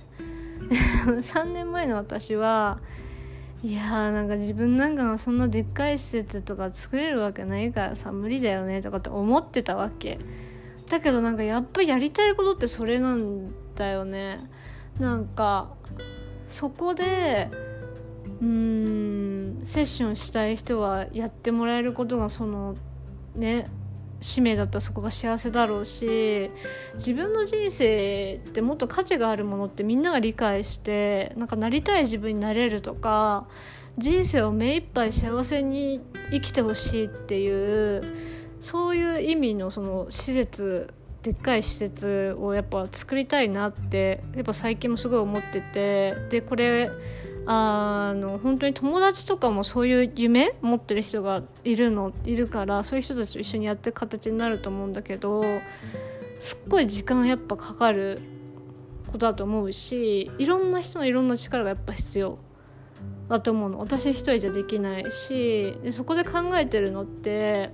[0.69, 2.79] 3年前の私は
[3.61, 10.17] いやーなんか自分なんかがそんなでっかい施設とか作れるわけないからさ無理だよねとかって思ってたわけ。
[10.89, 14.39] だけどなんかやっぱやりたいことってそれなんだよね。
[14.99, 15.73] なんか
[16.47, 17.49] そこで
[18.41, 22.75] うーんセッションしたい人はやってもらえることがその
[23.35, 23.67] ね
[24.21, 26.51] 使命だったらそこが幸せだろうし
[26.95, 33.47] 自分の人生ってもっと価値があるものってみんなが理解してなんかなりたい自分になれるとか
[33.97, 36.01] 人生を目いっぱい幸せに
[36.31, 38.03] 生きてほしいっていう
[38.61, 40.93] そういう意味のその施設
[41.23, 46.91] でっかい施設をやっぱ作りたいなってやっぱ最近もすごい思っててでこれ
[47.51, 55.43] あの本当に友達とかもそういう夢持ってる人がいるのいるからそういう人たちと一緒にやっていく形になると思うんだけど
[56.37, 58.21] すっごい時間やっぱかかる
[59.07, 62.37] ことだと思うしいろんな人のいろんな力がやっぱ必要
[63.29, 63.79] だと思うの。
[63.79, 67.71] 私一人じゃできないしでそこで考えてるのって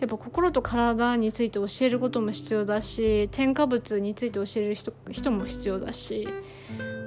[0.00, 6.26] やっぱ心と体について教えることも必要だし添加物について教える人人も必要だし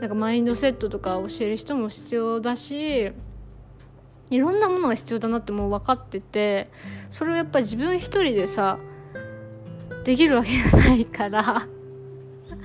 [0.04, 3.14] なんかマインドセットとか教える人も必要だし
[4.30, 6.70] いろんなものが必要だなってもう分かってて
[7.10, 8.80] それをやっぱ自分一人でさ
[10.04, 11.70] できるわけがないから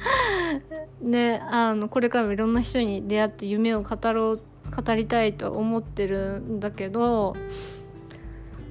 [1.01, 4.41] ねあのこれからもいろんな人に出会って夢を語ろう
[4.74, 7.36] 語りたいと思ってるんだけど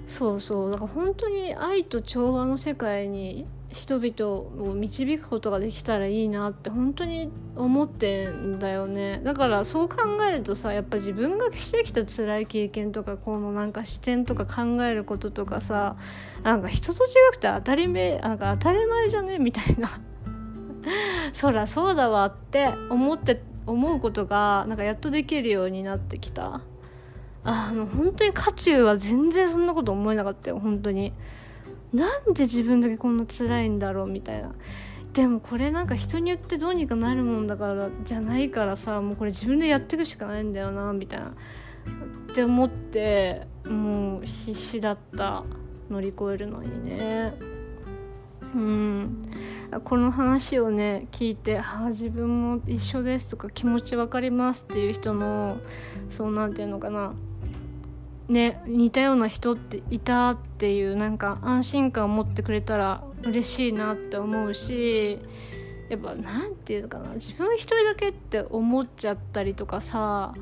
[0.08, 3.48] そうそうだから本当に愛と調和の世界に
[3.78, 9.22] 人々を導くことができたらいいなって本当に思ってんだよね。
[9.24, 9.98] だからそう考
[10.28, 15.96] えるとさやっぱ自分がしてきた辛い経験とかこのなんか視点とか考えることとかさ
[16.44, 19.90] なんか人と違くて当たり前なんか当たり前じゃねみたいな。
[21.34, 26.62] そらそうだわって思って思うことがなんかやっとできるようになってきた。
[27.44, 31.14] あの本当に渦中は全然そんなこと思えなかったよ本当に。
[31.94, 34.54] なんで自分だけこんな辛いんだろうみたいな。
[35.14, 41.30] でもこれなんか人によってどうにかなるもんだからじゃないからさもうこれ自分でやっていくしかないんだよなみたいな。
[41.30, 45.44] って思ってもう必死だった
[45.90, 47.34] 乗り越えるのにね。
[48.54, 49.30] うん。
[49.84, 55.58] この話をね聞いて「ああ自分も一緒です」とか「気持ち分かります」っていう人の
[56.10, 57.14] そうなんていうのかな。
[58.30, 65.20] ね似たような人っていたっていうなんか安心感を持ってくれたら嬉しいなって思うし
[65.90, 70.34] やっぱ何て言うのかな自分一人だけって思っちゃったりとかさ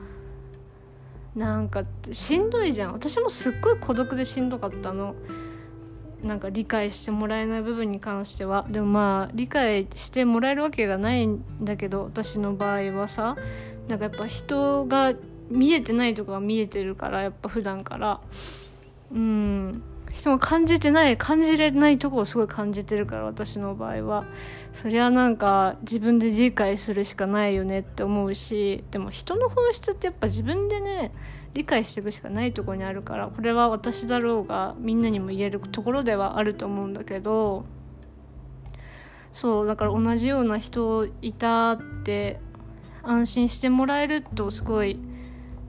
[1.35, 2.93] なんかしんどいじゃん。
[2.93, 5.15] 私もすっごい孤独でしんどかったの。
[6.23, 8.65] なんか理解してもらえない部分に関しては。
[8.69, 13.35] でもまあ理解してもらえるわけがないんだけど私の場合はさ。
[13.89, 15.13] なんかやっぱ人が
[15.49, 18.21] 見えてないとこが見えてるからやっぱ普段から。
[19.11, 19.83] うん。
[20.11, 24.25] 人も感じてない感じれないとこをすごい感じてるから私の場合は。
[24.71, 31.11] そりゃなんか自分で理解するしかないよねって思うしでも人の本質ってやっぱ自分でね
[31.53, 37.65] 理解していくしかないとこにあるからこれは私だろうがみんなにも言えるところではあると思うんだけど。
[39.31, 42.39] そうだから同じような人いたって
[43.03, 44.97] 安心してもらえるとすごい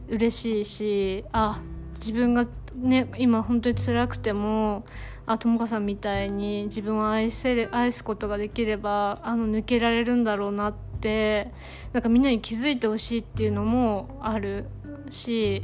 [0.08, 1.60] 嬉しいしあ
[1.96, 2.46] 自分が
[2.76, 4.84] ね今本当に辛くても
[5.26, 11.52] あともかさんみたいに自分を愛せる愛すことができればあの抜けられるんだろうなって
[11.92, 14.66] なんかみんなに気づいてほしいっていうのもある
[15.10, 15.62] し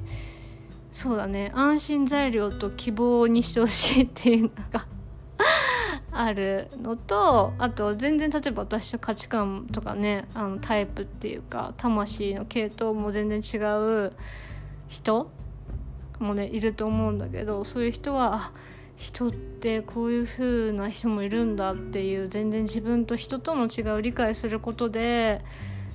[0.91, 1.51] そうだね。
[1.55, 4.87] 安心材料と希望にしてほしいっていうのが
[6.13, 13.57] あるのとあと全然例えば私と価値観とかねあのタイプっていうか魂の系統も全然違
[14.07, 14.13] う
[14.89, 15.31] 人
[16.19, 18.53] もねいると思うんだけどそういう人は
[18.97, 25.41] 人ってこういう風な人もいるんだっていう全然自分と人との違いを理解することで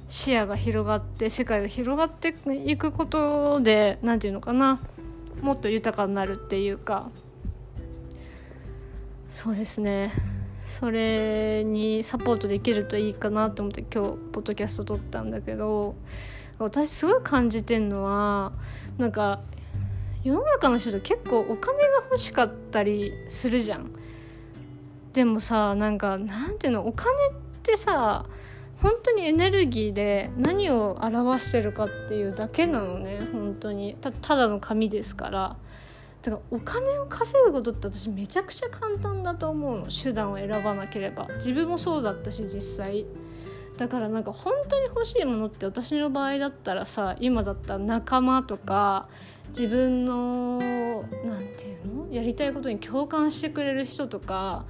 [0.09, 2.34] 視野が広がって世界が広がって
[2.65, 4.80] いくことで何て言うのかな
[5.41, 7.09] もっと豊かになるっていうか
[9.38, 10.11] そうですね。
[10.65, 15.93] それにサポートできるといいかなと思って今日ポッドキャスト撮ったんだけど
[16.57, 18.51] 私すごい感じてんのは
[18.97, 19.41] なんか
[20.23, 23.91] 世の中の人って結構お金が欲しかったりするじゃん。
[25.13, 28.25] でもさなんかなんていうのお金ってさ
[28.81, 33.95] 本当にエネルギーで何を表してるかっていうだけなのね本当に。
[34.01, 35.57] たただの紙ですから。
[36.28, 43.05] だからお金を稼ぐことって私めちゃくちゃ簡単だと思うの手段を選ばなければ自分もそうだったし実際。
[43.78, 49.07] だからなんか本当に欲しいものって私の場合だったらさ今だったら仲間とか
[49.49, 50.57] 自分の
[51.23, 52.13] 何て言うの？
[52.13, 54.65] やりたいことに共感してくれる人とか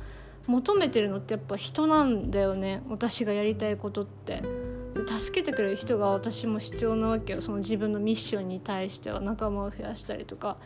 [0.45, 4.43] 求めてるのってやっぱ人なんだよね私がやりたいことって。
[5.06, 7.41] 助けてくれる人が私も必要なわけよ。
[7.41, 10.58] その自分のミッションに対しては仲間を増やしたりとか。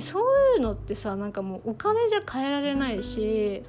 [0.00, 3.62] そういうのってさなんかもうお金じゃ変えられないし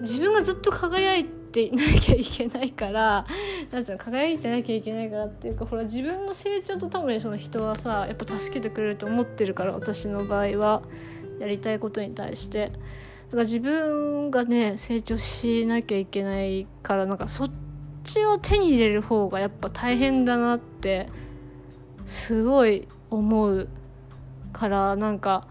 [0.00, 3.26] 自分がずっと輝いていなきゃいけないから
[3.70, 10.82] なんていうの輝いてなきゃいけないからっていうかほら自分の成長とともにその人はさやっぱ助けてくれると思ってるから私の場合は。
[11.40, 12.68] やりたいことに対して。
[12.68, 17.50] だから自分がね成長しなきゃいけないからなんかそっ
[18.04, 21.08] ちを手に入れる方がやっぱ大変だなって
[22.06, 23.68] すごい思う
[24.52, 25.48] からなんか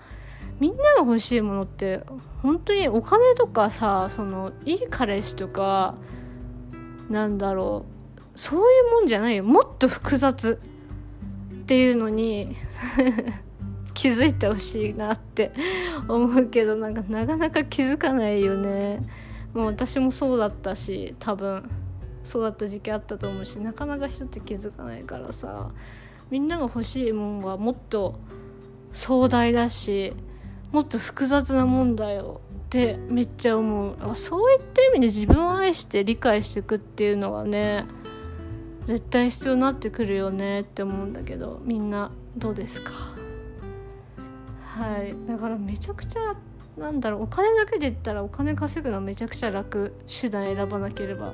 [0.60, 2.01] みんなが欲しいものって
[2.41, 5.95] 本当にお金とかさそのいい彼氏とか
[7.10, 7.86] なんだろ
[8.16, 9.43] うそういうもんじゃないよ。
[9.43, 10.60] もっと複雑
[11.62, 12.56] っていうのに
[13.93, 15.51] 気づいてほしいなって
[16.08, 19.01] 思うけどなんかなかなか気づかないよね。
[19.54, 21.70] もう私もそうだったし多分。
[22.24, 25.69] そうだった時期あったと思うしなかなか人って気づかないからさ
[26.32, 28.15] みんなが欲しいもんはもっと
[28.91, 30.13] 壮大だし
[30.71, 34.15] もっと複雑なもんだよってめっちゃ思う。
[34.15, 37.86] そういった意味で自分を愛して理解していくっていうのはね
[38.86, 42.91] 絶対必要になってくるよねって思うんだけどみんなどうですか？
[44.63, 45.15] はい。
[45.28, 46.36] だからめちゃくちゃ
[46.76, 49.93] なんだろうお金だけで言ったらお金稼ぐのめちゃくちゃ楽。
[50.07, 51.34] 手段選ばなければ。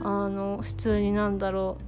[0.00, 1.84] あの普通になんだろう。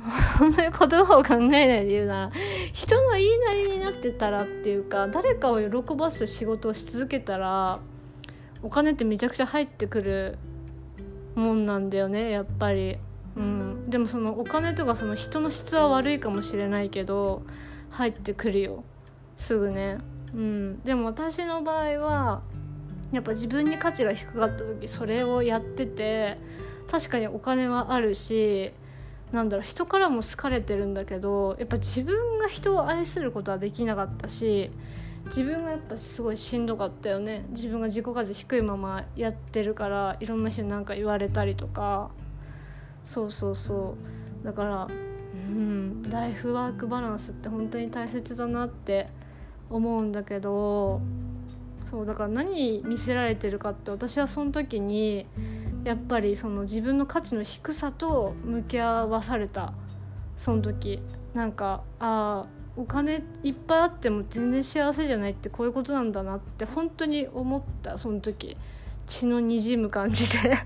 [0.38, 2.32] 本当に言葉を考えないで言うなら
[2.72, 7.80] 人の言いなりになってたらっていうか誰かを喜ばす仕事をし続けたら
[8.62, 10.38] お金ってめちゃくちゃ入ってくる
[11.34, 12.96] もんなんだよねやっぱり、
[13.36, 17.42] うん、でもそのお金とかその人の質は悪いかもしれないけど
[17.90, 18.84] 入ってくるよ。
[19.36, 19.98] すぐね。
[20.34, 20.80] うん。
[20.82, 22.42] でも私の場合は
[23.12, 26.38] やっぱ自分に価値が低かった時それをやってて
[26.90, 28.72] 確かにお金はあるし
[29.32, 34.70] なんだろう人からも好かれてるんだけどやっぱ自分が人を愛することはできなかったし
[35.26, 37.44] 自分がやっぱすごいしんどかったよね。
[37.50, 42.10] 自分が自己価値低いままやってるからいろんな人に何か言われたりとか。
[43.04, 43.96] そうそうそ
[44.42, 44.44] う。
[44.44, 49.08] だからうんライフワークバランスって本当に大切だなって
[49.68, 51.00] 思うんだけど。
[51.90, 55.26] そうだから何見せられてるかって私はその時に
[55.84, 59.72] やっぱりその自分の価値の低さと向き合わされた。
[60.36, 61.00] その時。
[61.34, 67.98] なんかああお金いっぱいあっても全然幸せじゃないってこういうことなんだなって本当に思った。
[67.98, 68.56] その時。
[69.06, 70.58] 血のにじむ感じで。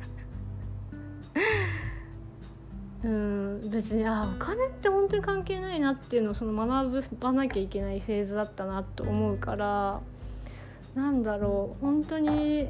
[3.05, 3.71] うん。
[3.71, 10.01] 別にあお金って本当に関係ないなっていうのをその学ばなきゃいけないフェーズだったなと思うから。
[10.95, 11.85] なんだろう。
[11.85, 12.69] 本当に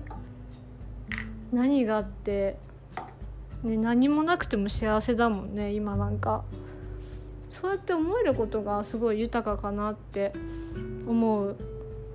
[1.54, 2.56] 何があって、
[3.62, 6.44] ね、何もなくても幸せだもんね今なんか。
[7.50, 10.32] そうやって思えることがすごい豊かかなって
[11.06, 11.56] 思う。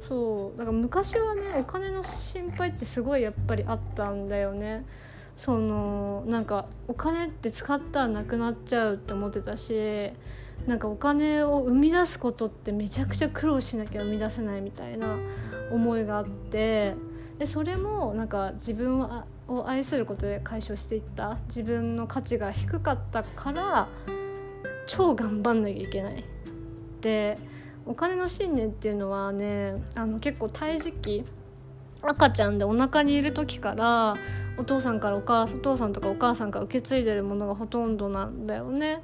[0.05, 4.85] そうだから昔はねお金の心配ってすごいやっぱりあったんだよね。
[5.37, 10.11] そのなんかお金って使ったらなくなっちゃうって思ってたし
[10.67, 15.15] なんかお金を生み出すことってめちゃくちゃ苦労しなきゃ生み出せないみたいな
[15.71, 16.95] 思いがあって。
[17.39, 18.99] でそれもなんか自分
[19.47, 23.87] を愛することで解消していった自分の価値が低かったから
[24.87, 26.23] 超頑張んなきゃいけない。
[27.01, 27.37] で
[27.85, 31.23] お金の信念っていうのはねあの結構胎児期
[32.01, 34.15] 赤ちゃんでお腹にいる時から
[34.57, 39.01] お父さんからお母さんお父さんとかお母さんから受け継いでるものがほとんどなんだよね。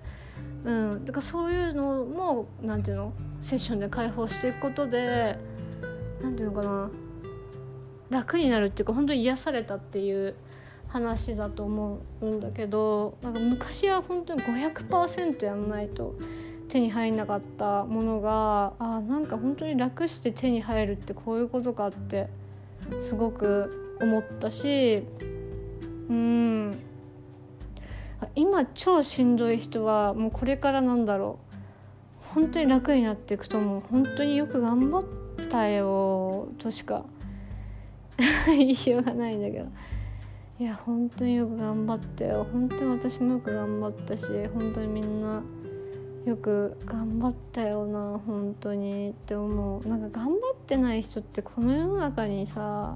[0.65, 5.38] うん、だからそういうのも何て言うのセッションで解放していくことで
[6.21, 6.89] 何て言うのかな
[8.09, 10.35] 楽になるっていうか本当に癒されたっていう
[10.87, 16.15] 話だと思うんだけどなんか昔は本当に500%やんないと
[16.69, 22.27] 手に入んなかったものがあなんか本当に楽して手に入るってこういうことかって
[23.01, 25.03] すごく思ったし
[26.09, 26.77] うん。
[28.35, 31.55] 今超しんどい人はもうこれからなんだろう。
[32.33, 33.81] 本当に楽になっていくと思う。
[33.89, 35.03] 本当によく頑張っ
[35.49, 37.05] たよとしか
[38.47, 39.68] 言いようがないんだけど。
[40.57, 42.47] いや本当によく頑張ってよ。
[42.51, 45.43] 本当に私もよく頑張ったし本当にみんな
[46.26, 49.88] よく頑張ったよな本当にって思う。
[49.88, 52.95] なんか頑張ってない人ってこの世の中にさ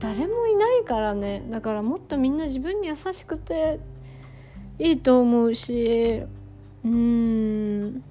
[0.00, 1.46] 誰もいないからね。
[1.48, 3.78] だからもっとみんな自分に優しくて
[4.78, 6.22] いいと思うし。
[6.84, 8.02] うん。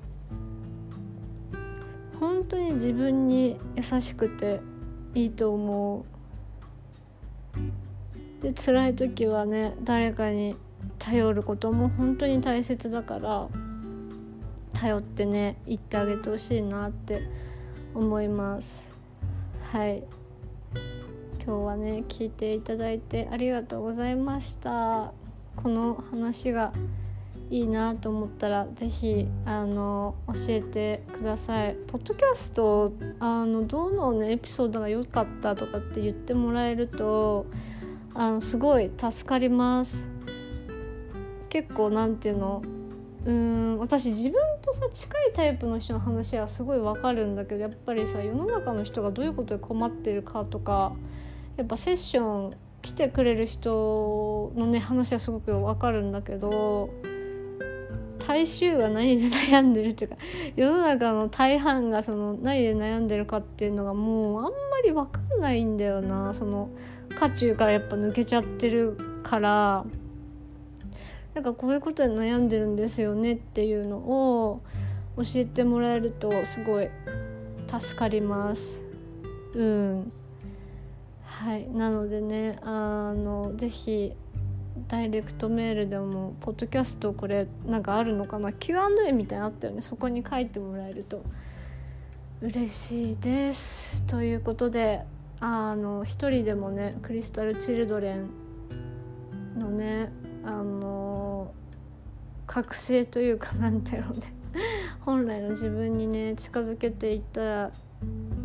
[2.19, 4.61] 本当に自分に優しくて
[5.15, 6.05] いいと思
[8.41, 8.43] う。
[8.43, 10.55] で辛い時はね誰かに
[10.99, 13.47] 頼ることも本当に大切だから
[14.73, 17.27] 頼ってね言ってあげてほしいなって
[17.95, 18.91] 思います。
[19.71, 20.03] はい。
[21.45, 25.13] 今日はね聞いていただいてありがとうございました。
[25.55, 26.73] この話が
[27.51, 31.75] いいなと思ったら是非あの教えてください。
[31.87, 37.45] ポッドキャストあのどのねエピソードが良かったとかって言ってもらえると
[38.13, 40.07] あのすごい助かります。
[41.49, 42.63] 結構なんていうの？
[43.25, 50.93] うん私自分とさ近いタイプの人の話はすごいわかるんだけどやっぱりさ世の中の人がどういうことで困ってるかとか
[51.57, 56.91] やっぱセッション来てくれる人のね話はすごくわかるんだけど
[58.27, 60.17] 大衆が何で悩んでるっていうか
[60.55, 64.49] 世の中の大半がその何で悩んでるかっていうのがもうあんま
[64.83, 66.69] り分かんないんだよなその
[67.19, 69.85] 渦中からやっぱ抜けちゃってるから
[71.35, 74.61] なんかこういうことで悩んでるんですよねっていうのを
[75.17, 76.89] 教えてもらえるとすごい
[77.79, 78.81] 助かります。
[79.53, 80.11] うん。
[81.23, 81.67] はい。
[81.69, 84.13] なのでねあの是非
[84.87, 89.81] ダイレクトメールでもポッドキャストこれなんかあるのかな？Q&A みたいなのあったよね。
[89.81, 91.23] そこに書いてもらえると。
[92.41, 94.03] 嬉しいです。
[94.03, 95.03] ということで
[95.39, 98.29] あの一人でもねクリスタル・チルドレン
[99.57, 100.11] のね
[100.43, 101.53] あの
[102.45, 104.33] 覚醒というかなんだろうね。
[105.01, 107.71] 本来の自分にね近づけていったら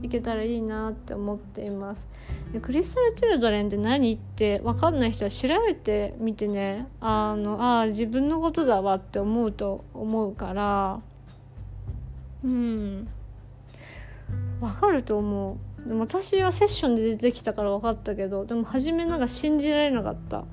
[0.02, 2.06] いけたらいいなって思っています。
[2.62, 6.88] クリスタル・チルドレンって何って分かんない人は調べてみてね。
[7.00, 11.00] あのあ自分のことだわって思うと思うから。
[12.42, 13.08] うん。
[14.60, 15.88] 分かると思う。
[15.88, 20.44] でも私はセッションで出てきたから分かったけどでも初めなんか信じられなかった。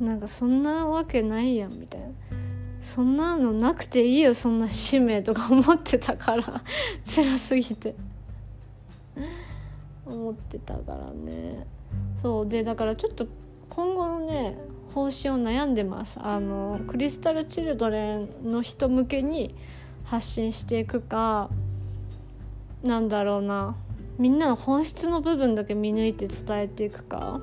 [0.00, 2.08] なんかそんなわけないやんみたいな。
[2.82, 6.62] そんなのなくていいよそんな使命とか思ってたから。
[7.06, 7.94] 辛すぎて。
[10.04, 11.66] 思ってたからね。
[12.22, 13.26] そうでだからちょっと
[13.68, 14.56] 今後のね
[14.94, 16.18] 方針を悩んでます。
[16.20, 19.54] あのクリスタル・チルドレンの人向けに
[20.04, 21.50] 発信していくか
[22.82, 23.76] なんだろうな。
[24.18, 27.40] みんなの本質の部分だけ見抜いて伝えていくか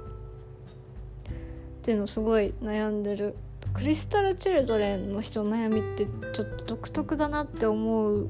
[1.80, 3.36] っていうのすごい悩んでる。
[3.74, 8.30] クリスタル・チルドレンの人の悩みってちょっと独特だなって思う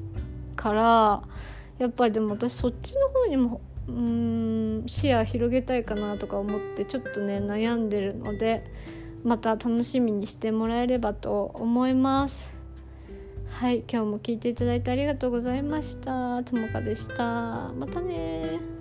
[0.56, 1.22] から
[1.78, 8.64] やっぱりでも私そっちの方にもうん視野広げたいかなとか思ってちょっとね悩んでるので
[9.24, 12.50] また楽しみにしてもらえればと思います。
[13.48, 16.42] はい今日も聞いていただいてありがとうございました。
[16.44, 17.72] ともかでした。
[17.74, 18.79] またね